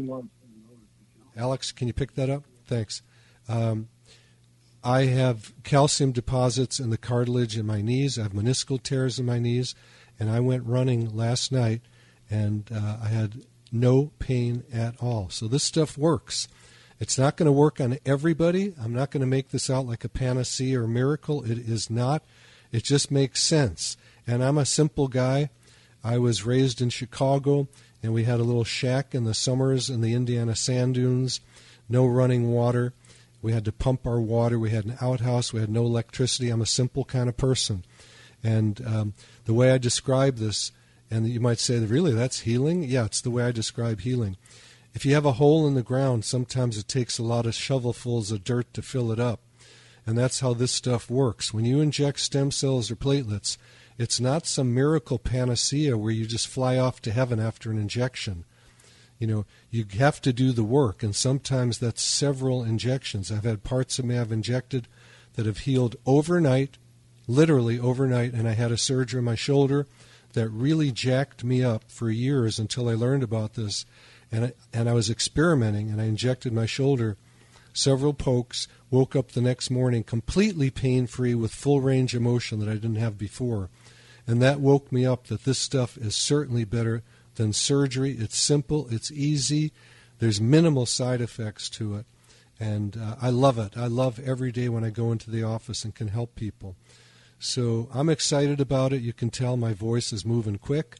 Alex, 1.36 1.70
can 1.70 1.86
you 1.86 1.92
pick 1.92 2.14
that 2.14 2.30
up? 2.30 2.44
Thanks. 2.66 3.02
Um, 3.48 3.88
I 4.82 5.04
have 5.06 5.52
calcium 5.64 6.12
deposits 6.12 6.80
in 6.80 6.90
the 6.90 6.98
cartilage 6.98 7.58
in 7.58 7.66
my 7.66 7.82
knees. 7.82 8.18
I 8.18 8.22
have 8.22 8.32
meniscal 8.32 8.82
tears 8.82 9.18
in 9.18 9.26
my 9.26 9.38
knees, 9.38 9.74
and 10.18 10.30
I 10.30 10.40
went 10.40 10.64
running 10.64 11.14
last 11.14 11.52
night, 11.52 11.82
and 12.34 12.68
uh, 12.74 12.96
I 13.02 13.08
had 13.08 13.44
no 13.70 14.10
pain 14.18 14.64
at 14.72 14.94
all. 15.00 15.30
So 15.30 15.46
this 15.46 15.62
stuff 15.62 15.96
works. 15.96 16.48
It's 16.98 17.18
not 17.18 17.36
going 17.36 17.46
to 17.46 17.52
work 17.52 17.80
on 17.80 17.98
everybody. 18.04 18.74
I'm 18.80 18.92
not 18.92 19.10
going 19.10 19.20
to 19.20 19.26
make 19.26 19.50
this 19.50 19.70
out 19.70 19.86
like 19.86 20.04
a 20.04 20.08
panacea 20.08 20.80
or 20.80 20.88
miracle. 20.88 21.44
It 21.44 21.58
is 21.58 21.90
not. 21.90 22.24
It 22.72 22.82
just 22.82 23.10
makes 23.10 23.42
sense. 23.42 23.96
And 24.26 24.42
I'm 24.42 24.58
a 24.58 24.66
simple 24.66 25.06
guy. 25.08 25.50
I 26.02 26.18
was 26.18 26.44
raised 26.44 26.80
in 26.80 26.90
Chicago, 26.90 27.68
and 28.02 28.12
we 28.12 28.24
had 28.24 28.40
a 28.40 28.44
little 28.44 28.64
shack 28.64 29.14
in 29.14 29.24
the 29.24 29.34
summers 29.34 29.88
in 29.88 30.00
the 30.00 30.14
Indiana 30.14 30.56
sand 30.56 30.94
dunes, 30.94 31.40
no 31.88 32.04
running 32.06 32.50
water. 32.50 32.94
We 33.42 33.52
had 33.52 33.64
to 33.66 33.72
pump 33.72 34.06
our 34.06 34.20
water. 34.20 34.58
We 34.58 34.70
had 34.70 34.86
an 34.86 34.96
outhouse. 35.00 35.52
We 35.52 35.60
had 35.60 35.70
no 35.70 35.84
electricity. 35.84 36.50
I'm 36.50 36.62
a 36.62 36.66
simple 36.66 37.04
kind 37.04 37.28
of 37.28 37.36
person. 37.36 37.84
And 38.42 38.84
um, 38.86 39.14
the 39.44 39.54
way 39.54 39.70
I 39.70 39.78
describe 39.78 40.36
this, 40.36 40.72
and 41.14 41.28
you 41.28 41.38
might 41.38 41.60
say, 41.60 41.78
really, 41.78 42.12
that's 42.12 42.40
healing? 42.40 42.82
Yeah, 42.82 43.04
it's 43.04 43.20
the 43.20 43.30
way 43.30 43.44
I 43.44 43.52
describe 43.52 44.00
healing. 44.00 44.36
If 44.94 45.06
you 45.06 45.14
have 45.14 45.24
a 45.24 45.34
hole 45.34 45.64
in 45.64 45.74
the 45.74 45.82
ground, 45.82 46.24
sometimes 46.24 46.76
it 46.76 46.88
takes 46.88 47.18
a 47.18 47.22
lot 47.22 47.46
of 47.46 47.52
shovelfuls 47.52 48.32
of 48.32 48.42
dirt 48.42 48.74
to 48.74 48.82
fill 48.82 49.12
it 49.12 49.20
up. 49.20 49.38
And 50.04 50.18
that's 50.18 50.40
how 50.40 50.54
this 50.54 50.72
stuff 50.72 51.08
works. 51.08 51.54
When 51.54 51.64
you 51.64 51.80
inject 51.80 52.18
stem 52.18 52.50
cells 52.50 52.90
or 52.90 52.96
platelets, 52.96 53.56
it's 53.96 54.18
not 54.18 54.44
some 54.44 54.74
miracle 54.74 55.20
panacea 55.20 55.96
where 55.96 56.10
you 56.10 56.26
just 56.26 56.48
fly 56.48 56.78
off 56.78 57.00
to 57.02 57.12
heaven 57.12 57.38
after 57.38 57.70
an 57.70 57.78
injection. 57.78 58.44
You 59.20 59.28
know, 59.28 59.46
you 59.70 59.86
have 59.96 60.20
to 60.22 60.32
do 60.32 60.50
the 60.50 60.64
work, 60.64 61.04
and 61.04 61.14
sometimes 61.14 61.78
that's 61.78 62.02
several 62.02 62.64
injections. 62.64 63.30
I've 63.30 63.44
had 63.44 63.62
parts 63.62 64.00
of 64.00 64.04
me 64.04 64.18
I've 64.18 64.32
injected 64.32 64.88
that 65.34 65.46
have 65.46 65.58
healed 65.58 65.94
overnight, 66.06 66.76
literally 67.28 67.78
overnight, 67.78 68.32
and 68.32 68.48
I 68.48 68.54
had 68.54 68.72
a 68.72 68.76
surgery 68.76 69.18
on 69.18 69.24
my 69.24 69.36
shoulder 69.36 69.86
that 70.34 70.48
really 70.50 70.92
jacked 70.92 71.42
me 71.42 71.62
up 71.62 71.84
for 71.88 72.10
years 72.10 72.58
until 72.58 72.88
I 72.88 72.94
learned 72.94 73.22
about 73.22 73.54
this 73.54 73.86
and 74.30 74.46
I, 74.46 74.52
and 74.72 74.88
I 74.88 74.92
was 74.92 75.08
experimenting, 75.08 75.90
and 75.90 76.00
I 76.00 76.04
injected 76.04 76.52
my 76.52 76.66
shoulder 76.66 77.16
several 77.72 78.14
pokes. 78.14 78.68
Woke 78.90 79.16
up 79.16 79.32
the 79.32 79.40
next 79.40 79.70
morning 79.70 80.04
completely 80.04 80.70
pain 80.70 81.06
free 81.06 81.34
with 81.34 81.52
full 81.52 81.80
range 81.80 82.14
of 82.14 82.22
motion 82.22 82.60
that 82.60 82.68
I 82.68 82.74
didn't 82.74 82.96
have 82.96 83.18
before, 83.18 83.70
and 84.26 84.40
that 84.42 84.60
woke 84.60 84.92
me 84.92 85.04
up 85.04 85.26
that 85.26 85.44
this 85.44 85.58
stuff 85.58 85.96
is 85.96 86.14
certainly 86.14 86.64
better 86.64 87.02
than 87.34 87.52
surgery. 87.52 88.12
It's 88.12 88.38
simple, 88.38 88.86
it's 88.90 89.10
easy, 89.10 89.72
there's 90.20 90.40
minimal 90.40 90.86
side 90.86 91.20
effects 91.20 91.68
to 91.70 91.96
it, 91.96 92.06
and 92.58 92.96
uh, 92.96 93.16
I 93.20 93.30
love 93.30 93.58
it. 93.58 93.76
I 93.76 93.86
love 93.86 94.20
every 94.20 94.52
day 94.52 94.68
when 94.68 94.84
I 94.84 94.90
go 94.90 95.10
into 95.12 95.30
the 95.30 95.42
office 95.42 95.84
and 95.84 95.94
can 95.94 96.08
help 96.08 96.34
people. 96.36 96.76
So 97.38 97.88
I'm 97.92 98.08
excited 98.08 98.60
about 98.60 98.92
it. 98.92 99.02
You 99.02 99.12
can 99.12 99.30
tell 99.30 99.56
my 99.56 99.72
voice 99.72 100.12
is 100.12 100.24
moving 100.24 100.58
quick. 100.58 100.96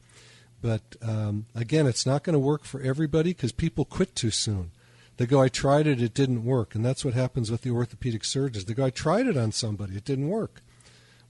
But 0.61 0.95
um, 1.01 1.45
again, 1.53 1.85
it's 1.85 2.05
not 2.05 2.23
going 2.23 2.33
to 2.33 2.39
work 2.39 2.63
for 2.63 2.81
everybody 2.81 3.31
because 3.31 3.51
people 3.51 3.85
quit 3.85 4.15
too 4.15 4.31
soon. 4.31 4.71
They 5.17 5.25
go, 5.25 5.41
I 5.41 5.47
tried 5.47 5.87
it, 5.87 6.01
it 6.01 6.13
didn't 6.13 6.43
work. 6.43 6.75
And 6.75 6.85
that's 6.85 7.05
what 7.05 7.13
happens 7.13 7.49
with 7.49 7.61
the 7.61 7.71
orthopedic 7.71 8.25
surgeons. 8.25 8.65
They 8.65 8.73
go, 8.73 8.85
I 8.85 8.89
tried 8.89 9.27
it 9.27 9.37
on 9.37 9.51
somebody, 9.51 9.95
it 9.95 10.05
didn't 10.05 10.29
work. 10.29 10.61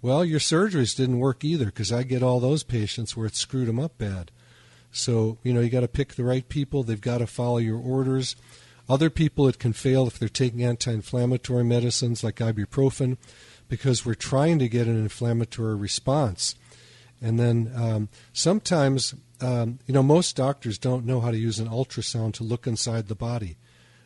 Well, 0.02 0.24
your 0.24 0.40
surgeries 0.40 0.96
didn't 0.96 1.20
work 1.20 1.44
either 1.44 1.66
because 1.66 1.92
I 1.92 2.04
get 2.04 2.24
all 2.24 2.40
those 2.40 2.64
patients 2.64 3.16
where 3.16 3.26
it 3.26 3.36
screwed 3.36 3.68
them 3.68 3.80
up 3.80 3.98
bad. 3.98 4.32
So, 4.92 5.38
you 5.44 5.54
know, 5.54 5.60
you 5.60 5.70
got 5.70 5.82
to 5.82 5.88
pick 5.88 6.14
the 6.14 6.24
right 6.24 6.48
people. 6.48 6.84
They've 6.84 7.02
got 7.02 7.18
to 7.18 7.28
follow 7.28 7.58
your 7.58 7.80
orders. 7.80 8.36
Other 8.88 9.10
people, 9.10 9.48
it 9.48 9.60
can 9.60 9.74
fail 9.74 10.08
if 10.08 10.18
they're 10.18 10.30
taking 10.30 10.64
anti 10.64 10.92
inflammatory 10.92 11.64
medicines 11.64 12.24
like 12.24 12.36
ibuprofen 12.36 13.18
because 13.68 14.06
we're 14.06 14.14
trying 14.14 14.60
to 14.60 14.70
get 14.70 14.88
an 14.88 14.98
inflammatory 14.98 15.76
response. 15.76 16.56
And 17.22 17.40
then 17.40 17.72
um, 17.76 18.10
sometimes 18.34 19.16
um, 19.42 19.80
you 19.86 19.94
know, 19.94 20.04
most 20.04 20.36
doctors 20.36 20.78
don't 20.78 21.06
know 21.06 21.20
how 21.20 21.32
to 21.32 21.38
use 21.38 21.60
an 21.60 21.68
ultrasound 21.68 22.34
to 22.36 22.44
look 22.44 22.68
inside 22.68 23.08
the 23.08 23.16
body. 23.16 23.58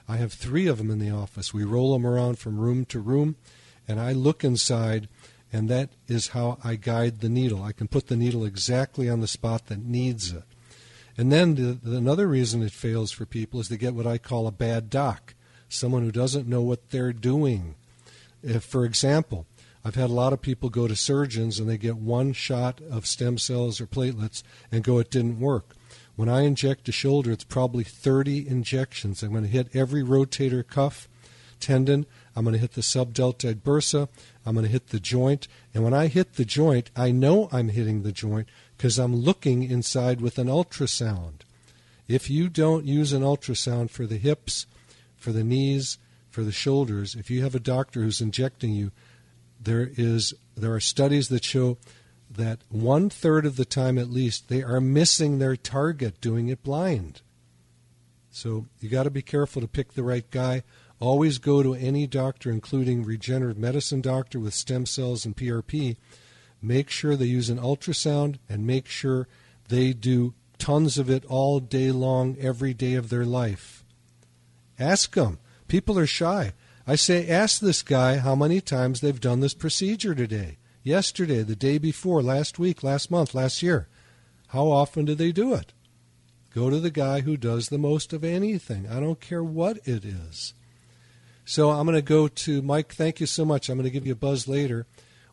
I 0.07 0.17
have 0.17 0.33
three 0.33 0.67
of 0.67 0.77
them 0.77 0.89
in 0.89 0.99
the 0.99 1.11
office. 1.11 1.53
We 1.53 1.63
roll 1.63 1.93
them 1.93 2.05
around 2.05 2.39
from 2.39 2.59
room 2.59 2.85
to 2.85 2.99
room, 2.99 3.35
and 3.87 3.99
I 3.99 4.11
look 4.13 4.43
inside, 4.43 5.07
and 5.53 5.69
that 5.69 5.89
is 6.07 6.29
how 6.29 6.57
I 6.63 6.75
guide 6.75 7.19
the 7.19 7.29
needle. 7.29 7.61
I 7.61 7.73
can 7.73 7.87
put 7.87 8.07
the 8.07 8.17
needle 8.17 8.43
exactly 8.43 9.07
on 9.07 9.21
the 9.21 9.27
spot 9.27 9.67
that 9.67 9.85
needs 9.85 10.31
it. 10.31 10.43
And 11.15 11.31
then 11.31 11.55
the, 11.55 11.73
the, 11.73 11.97
another 11.97 12.27
reason 12.27 12.63
it 12.63 12.71
fails 12.71 13.11
for 13.11 13.25
people 13.25 13.59
is 13.59 13.69
they 13.69 13.77
get 13.77 13.93
what 13.93 14.07
I 14.07 14.17
call 14.17 14.47
a 14.47 14.51
bad 14.51 14.89
doc, 14.89 15.35
someone 15.67 16.03
who 16.03 16.11
doesn't 16.11 16.47
know 16.47 16.61
what 16.61 16.89
they're 16.89 17.13
doing. 17.13 17.75
If, 18.41 18.63
for 18.63 18.85
example, 18.85 19.45
I've 19.83 19.95
had 19.95 20.09
a 20.09 20.13
lot 20.13 20.33
of 20.33 20.41
people 20.41 20.69
go 20.69 20.87
to 20.87 20.95
surgeons 20.95 21.59
and 21.59 21.69
they 21.69 21.77
get 21.77 21.97
one 21.97 22.33
shot 22.33 22.81
of 22.89 23.05
stem 23.05 23.37
cells 23.37 23.79
or 23.79 23.87
platelets 23.87 24.43
and 24.71 24.83
go, 24.83 24.99
it 24.99 25.09
didn't 25.09 25.39
work. 25.39 25.75
When 26.15 26.27
I 26.27 26.41
inject 26.41 26.89
a 26.89 26.91
shoulder, 26.91 27.31
it's 27.31 27.45
probably 27.45 27.85
30 27.85 28.47
injections. 28.47 29.23
I'm 29.23 29.31
going 29.31 29.43
to 29.43 29.49
hit 29.49 29.73
every 29.73 30.03
rotator 30.03 30.67
cuff 30.67 31.07
tendon. 31.59 32.05
I'm 32.35 32.43
going 32.43 32.53
to 32.53 32.59
hit 32.59 32.73
the 32.73 32.81
subdeltoid 32.81 33.61
bursa. 33.61 34.09
I'm 34.45 34.55
going 34.55 34.65
to 34.65 34.71
hit 34.71 34.87
the 34.87 34.99
joint. 34.99 35.47
And 35.73 35.83
when 35.83 35.93
I 35.93 36.07
hit 36.07 36.33
the 36.33 36.45
joint, 36.45 36.91
I 36.95 37.11
know 37.11 37.49
I'm 37.51 37.69
hitting 37.69 38.03
the 38.03 38.11
joint 38.11 38.49
because 38.77 38.97
I'm 38.97 39.15
looking 39.15 39.63
inside 39.63 40.21
with 40.21 40.37
an 40.37 40.47
ultrasound. 40.47 41.41
If 42.07 42.29
you 42.29 42.49
don't 42.49 42.85
use 42.85 43.13
an 43.13 43.21
ultrasound 43.21 43.89
for 43.89 44.05
the 44.05 44.17
hips, 44.17 44.65
for 45.15 45.31
the 45.31 45.43
knees, 45.43 45.97
for 46.29 46.43
the 46.43 46.51
shoulders, 46.51 47.15
if 47.15 47.29
you 47.29 47.43
have 47.43 47.55
a 47.55 47.59
doctor 47.59 48.01
who's 48.01 48.21
injecting 48.21 48.73
you, 48.73 48.91
there 49.59 49.91
is 49.97 50.33
there 50.55 50.73
are 50.73 50.79
studies 50.79 51.29
that 51.29 51.43
show 51.43 51.77
that 52.29 52.59
one 52.69 53.09
third 53.09 53.45
of 53.45 53.55
the 53.55 53.65
time 53.65 53.97
at 53.97 54.09
least 54.09 54.49
they 54.49 54.61
are 54.61 54.81
missing 54.81 55.39
their 55.39 55.55
target 55.55 56.21
doing 56.21 56.49
it 56.49 56.63
blind. 56.63 57.21
So 58.29 58.67
you 58.79 58.89
got 58.89 59.03
to 59.03 59.09
be 59.09 59.21
careful 59.21 59.61
to 59.61 59.67
pick 59.67 59.93
the 59.93 60.03
right 60.03 60.29
guy. 60.29 60.63
Always 60.99 61.37
go 61.37 61.63
to 61.63 61.73
any 61.73 62.05
doctor, 62.05 62.51
including 62.51 63.03
regenerative 63.03 63.57
medicine 63.57 64.01
doctor 64.01 64.39
with 64.39 64.53
stem 64.53 64.85
cells 64.85 65.25
and 65.25 65.35
PRP. 65.35 65.97
Make 66.61 66.89
sure 66.89 67.15
they 67.15 67.25
use 67.25 67.49
an 67.49 67.57
ultrasound 67.57 68.37
and 68.47 68.67
make 68.67 68.87
sure 68.87 69.27
they 69.69 69.93
do 69.93 70.33
tons 70.57 70.97
of 70.97 71.09
it 71.09 71.25
all 71.25 71.59
day 71.59 71.91
long, 71.91 72.37
every 72.39 72.73
day 72.73 72.93
of 72.95 73.09
their 73.09 73.25
life. 73.25 73.83
Ask 74.77 75.15
them. 75.15 75.39
People 75.67 75.97
are 75.97 76.07
shy. 76.07 76.53
I 76.89 76.95
say, 76.95 77.27
ask 77.27 77.61
this 77.61 77.83
guy 77.83 78.17
how 78.17 78.33
many 78.33 78.61
times 78.61 78.99
they've 78.99 79.21
done 79.21 79.41
this 79.41 79.53
procedure 79.53 80.15
today, 80.15 80.57
yesterday, 80.81 81.43
the 81.43 81.55
day 81.55 81.77
before, 81.77 82.23
last 82.23 82.57
week, 82.57 82.81
last 82.81 83.11
month, 83.11 83.35
last 83.35 83.61
year. 83.61 83.87
How 84.47 84.71
often 84.71 85.05
do 85.05 85.13
they 85.13 85.31
do 85.31 85.53
it? 85.53 85.71
Go 86.51 86.71
to 86.71 86.79
the 86.79 86.89
guy 86.89 87.21
who 87.21 87.37
does 87.37 87.69
the 87.69 87.77
most 87.77 88.11
of 88.11 88.23
anything. 88.23 88.87
I 88.89 88.99
don't 88.99 89.21
care 89.21 89.43
what 89.43 89.77
it 89.85 90.03
is. 90.03 90.55
So 91.45 91.69
I'm 91.69 91.85
going 91.85 91.95
to 91.95 92.01
go 92.01 92.27
to 92.27 92.63
Mike. 92.63 92.91
Thank 92.91 93.19
you 93.19 93.27
so 93.27 93.45
much. 93.45 93.69
I'm 93.69 93.77
going 93.77 93.83
to 93.83 93.91
give 93.91 94.07
you 94.07 94.13
a 94.13 94.15
buzz 94.15 94.47
later. 94.47 94.87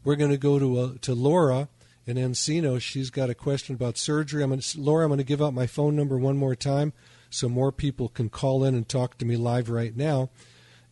We're 0.05 0.16
going 0.16 0.33
to 0.33 0.37
go 0.37 0.59
to 0.59 0.79
uh, 0.79 0.92
to 1.01 1.14
Laura 1.14 1.71
in 2.05 2.19
Encino. 2.19 2.79
She's 2.79 3.09
got 3.09 3.31
a 3.31 3.35
question 3.35 3.75
about 3.75 3.97
surgery. 3.97 4.42
I'm 4.42 4.51
going 4.51 4.61
to, 4.61 4.79
Laura. 4.79 5.07
I'm 5.07 5.09
going 5.09 5.19
to 5.19 5.25
give 5.25 5.40
out 5.40 5.55
my 5.55 5.66
phone 5.66 5.97
number 5.97 6.19
one 6.19 6.37
more 6.37 6.55
time 6.55 6.92
so 7.31 7.49
more 7.49 7.73
people 7.73 8.11
can 8.11 8.29
call 8.29 8.62
in 8.62 8.75
and 8.75 8.87
talk 8.87 9.16
to 9.16 9.25
me 9.25 9.38
live 9.38 9.71
right 9.71 9.97
now. 9.97 10.29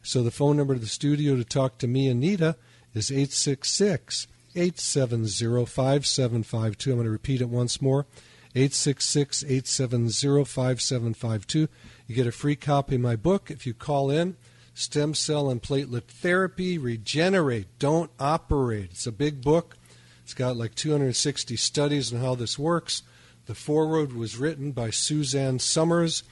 So 0.05 0.23
the 0.23 0.31
phone 0.31 0.59
number 0.59 0.75
to 0.75 0.81
the 0.81 0.87
studio 0.87 1.35
to 1.35 1.45
talk 1.45 1.79
to 1.79 1.88
me 1.88 2.09
and 2.09 2.21
Nita 2.21 2.57
is 2.93 3.11
866 3.11 4.27
870 4.55 5.64
5752. 5.64 6.90
I'm 6.90 6.97
going 6.99 7.07
to 7.07 7.11
repeat 7.11 7.40
it 7.40 7.49
once 7.49 7.81
more 7.81 8.07
866 8.55 9.45
870 9.45 10.45
5752. 10.45 11.69
You 12.07 12.14
get 12.14 12.27
a 12.27 12.33
free 12.33 12.55
copy 12.55 12.97
of 12.97 13.01
my 13.01 13.17
book 13.17 13.51
if 13.51 13.67
you 13.67 13.73
call 13.73 14.11
in. 14.11 14.37
Stem 14.75 15.14
cell 15.14 15.49
and 15.49 15.62
platelet 15.62 16.05
therapy, 16.05 16.77
regenerate, 16.77 17.79
don't 17.79 18.11
operate. 18.21 18.90
It's 18.90 19.07
a 19.07 19.12
big 19.12 19.40
book. 19.40 19.79
It's 20.23 20.35
got 20.35 20.57
like 20.57 20.75
260 20.75 21.57
studies 21.57 22.12
on 22.12 22.21
how 22.21 22.35
this 22.35 22.59
works. 22.59 23.03
The 23.47 23.55
foreword 23.55 24.12
was 24.12 24.37
written 24.37 24.73
by 24.73 24.90
Suzanne 24.90 25.61
Somers. 25.61 26.25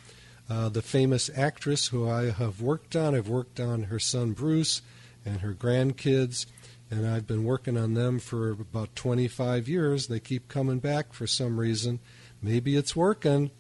Uh, 0.50 0.68
the 0.68 0.82
famous 0.82 1.30
actress 1.34 1.88
who 1.88 2.08
I 2.08 2.30
have 2.30 2.60
worked 2.60 2.94
on. 2.96 3.14
I've 3.14 3.28
worked 3.28 3.60
on 3.60 3.84
her 3.84 3.98
son 3.98 4.32
Bruce 4.32 4.82
and 5.24 5.40
her 5.40 5.54
grandkids, 5.54 6.46
and 6.90 7.06
I've 7.06 7.26
been 7.26 7.44
working 7.44 7.78
on 7.78 7.94
them 7.94 8.18
for 8.18 8.50
about 8.50 8.94
25 8.96 9.68
years. 9.68 10.08
They 10.08 10.20
keep 10.20 10.48
coming 10.48 10.78
back 10.78 11.12
for 11.12 11.26
some 11.26 11.58
reason. 11.58 12.00
Maybe 12.42 12.76
it's 12.76 12.96
working. 12.96 13.50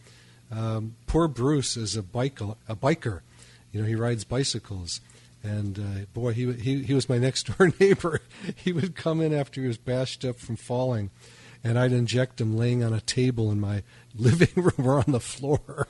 Um, 0.50 0.96
poor 1.06 1.28
Bruce 1.28 1.76
is 1.76 1.96
a 1.96 2.02
biker, 2.02 2.56
a 2.68 2.76
biker. 2.76 3.20
You 3.72 3.80
know, 3.80 3.88
he 3.88 3.94
rides 3.94 4.24
bicycles. 4.24 5.00
And 5.42 5.78
uh, 5.78 6.04
boy, 6.12 6.32
he, 6.34 6.52
he 6.52 6.82
he 6.82 6.94
was 6.94 7.08
my 7.08 7.18
next 7.18 7.56
door 7.56 7.72
neighbor. 7.80 8.20
he 8.54 8.72
would 8.72 8.94
come 8.94 9.20
in 9.20 9.34
after 9.34 9.60
he 9.60 9.66
was 9.66 9.78
bashed 9.78 10.24
up 10.24 10.38
from 10.38 10.56
falling, 10.56 11.10
and 11.64 11.78
I'd 11.78 11.92
inject 11.92 12.40
him 12.40 12.56
laying 12.56 12.84
on 12.84 12.92
a 12.92 13.00
table 13.00 13.50
in 13.50 13.60
my 13.60 13.82
living 14.14 14.52
room 14.54 14.86
or 14.86 14.98
on 14.98 15.10
the 15.12 15.20
floor. 15.20 15.88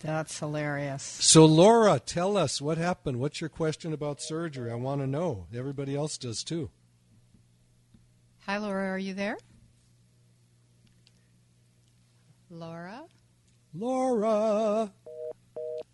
That's 0.00 0.38
hilarious. 0.38 1.02
So, 1.02 1.44
Laura, 1.44 2.00
tell 2.00 2.36
us 2.38 2.60
what 2.60 2.78
happened. 2.78 3.20
What's 3.20 3.40
your 3.40 3.50
question 3.50 3.92
about 3.92 4.22
surgery? 4.22 4.70
I 4.70 4.74
want 4.74 5.02
to 5.02 5.06
know. 5.06 5.46
Everybody 5.54 5.94
else 5.94 6.16
does 6.16 6.42
too. 6.42 6.70
Hi, 8.46 8.56
Laura. 8.56 8.92
Are 8.92 8.98
you 8.98 9.12
there? 9.12 9.36
Laura? 12.48 13.02
Laura. 13.74 14.90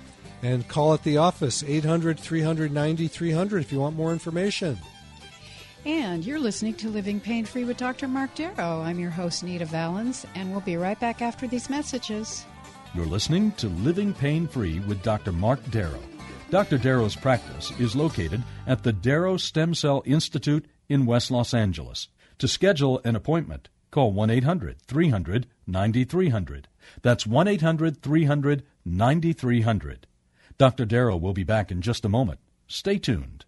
and 0.43 0.67
call 0.69 0.95
at 0.95 1.03
the 1.03 1.17
office 1.17 1.63
800-390-300 1.63 3.61
if 3.61 3.73
you 3.73 3.81
want 3.81 3.97
more 3.97 4.13
information. 4.13 4.79
And 5.85 6.25
you're 6.25 6.39
listening 6.39 6.75
to 6.75 6.89
Living 6.89 7.21
Pain 7.21 7.45
Free 7.45 7.65
with 7.65 7.77
Dr. 7.77 8.09
Marc 8.09 8.35
Darrow. 8.35 8.83
I'm 8.83 8.99
your 8.99 9.11
host, 9.11 9.43
Nita 9.43 9.65
Valens, 9.65 10.27
and 10.35 10.51
we'll 10.51 10.61
be 10.61 10.77
right 10.77 10.99
back 10.99 11.23
after 11.23 11.47
these 11.47 11.71
messages. 11.71 12.45
You're 12.95 13.07
listening 13.07 13.53
to 13.53 13.69
Living 13.69 14.13
Pain 14.13 14.47
Free 14.49 14.81
with 14.81 15.03
Dr. 15.03 15.33
Marc 15.33 15.63
Darrow. 15.71 16.03
Dr. 16.51 16.79
Darrow's 16.79 17.15
practice 17.15 17.71
is 17.79 17.95
located 17.95 18.43
at 18.67 18.83
the 18.83 18.93
Darrow 18.93 19.37
Stem 19.37 19.75
Cell 19.75 20.03
Institute 20.07 20.67
in 20.89 21.07
West 21.07 21.31
Los 21.31 21.53
Angeles. 21.53 22.09
To 22.39 22.49
schedule 22.49 23.01
an 23.05 23.15
appointment, 23.17 23.69
call 23.91 24.13
1 24.13 24.31
800 24.31 24.81
300 24.83 25.47
9300. 25.67 26.69
That's 27.03 27.27
1 27.27 27.49
800 27.49 28.03
300 28.03 28.63
9300. 28.85 30.07
Dr. 30.57 30.85
Darrow 30.85 31.17
will 31.17 31.33
be 31.33 31.45
back 31.45 31.71
in 31.71 31.81
just 31.83 32.05
a 32.05 32.09
moment. 32.09 32.41
Stay 32.67 32.99
tuned. 32.99 33.45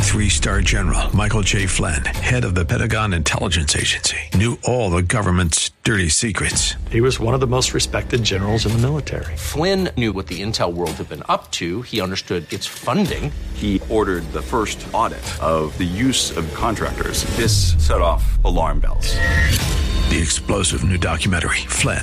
Three 0.00 0.28
star 0.28 0.60
general 0.60 1.14
Michael 1.14 1.42
J. 1.42 1.66
Flynn, 1.66 2.04
head 2.04 2.44
of 2.44 2.56
the 2.56 2.64
Pentagon 2.64 3.12
Intelligence 3.12 3.76
Agency, 3.76 4.16
knew 4.34 4.58
all 4.64 4.90
the 4.90 5.02
government's 5.02 5.70
dirty 5.84 6.08
secrets. 6.08 6.74
He 6.90 7.00
was 7.00 7.20
one 7.20 7.32
of 7.32 7.40
the 7.40 7.46
most 7.46 7.74
respected 7.74 8.24
generals 8.24 8.66
in 8.66 8.72
the 8.72 8.78
military. 8.78 9.36
Flynn 9.36 9.90
knew 9.96 10.12
what 10.12 10.26
the 10.26 10.42
intel 10.42 10.72
world 10.72 10.92
had 10.92 11.08
been 11.08 11.22
up 11.28 11.52
to. 11.52 11.82
He 11.82 12.00
understood 12.00 12.52
its 12.52 12.66
funding. 12.66 13.30
He 13.54 13.80
ordered 13.88 14.24
the 14.32 14.42
first 14.42 14.84
audit 14.92 15.24
of 15.40 15.76
the 15.78 15.84
use 15.84 16.36
of 16.36 16.52
contractors. 16.54 17.24
This 17.36 17.74
set 17.74 18.00
off 18.00 18.42
alarm 18.44 18.80
bells. 18.80 19.14
The 20.10 20.18
explosive 20.20 20.82
new 20.82 20.98
documentary, 20.98 21.62
Flynn, 21.68 22.02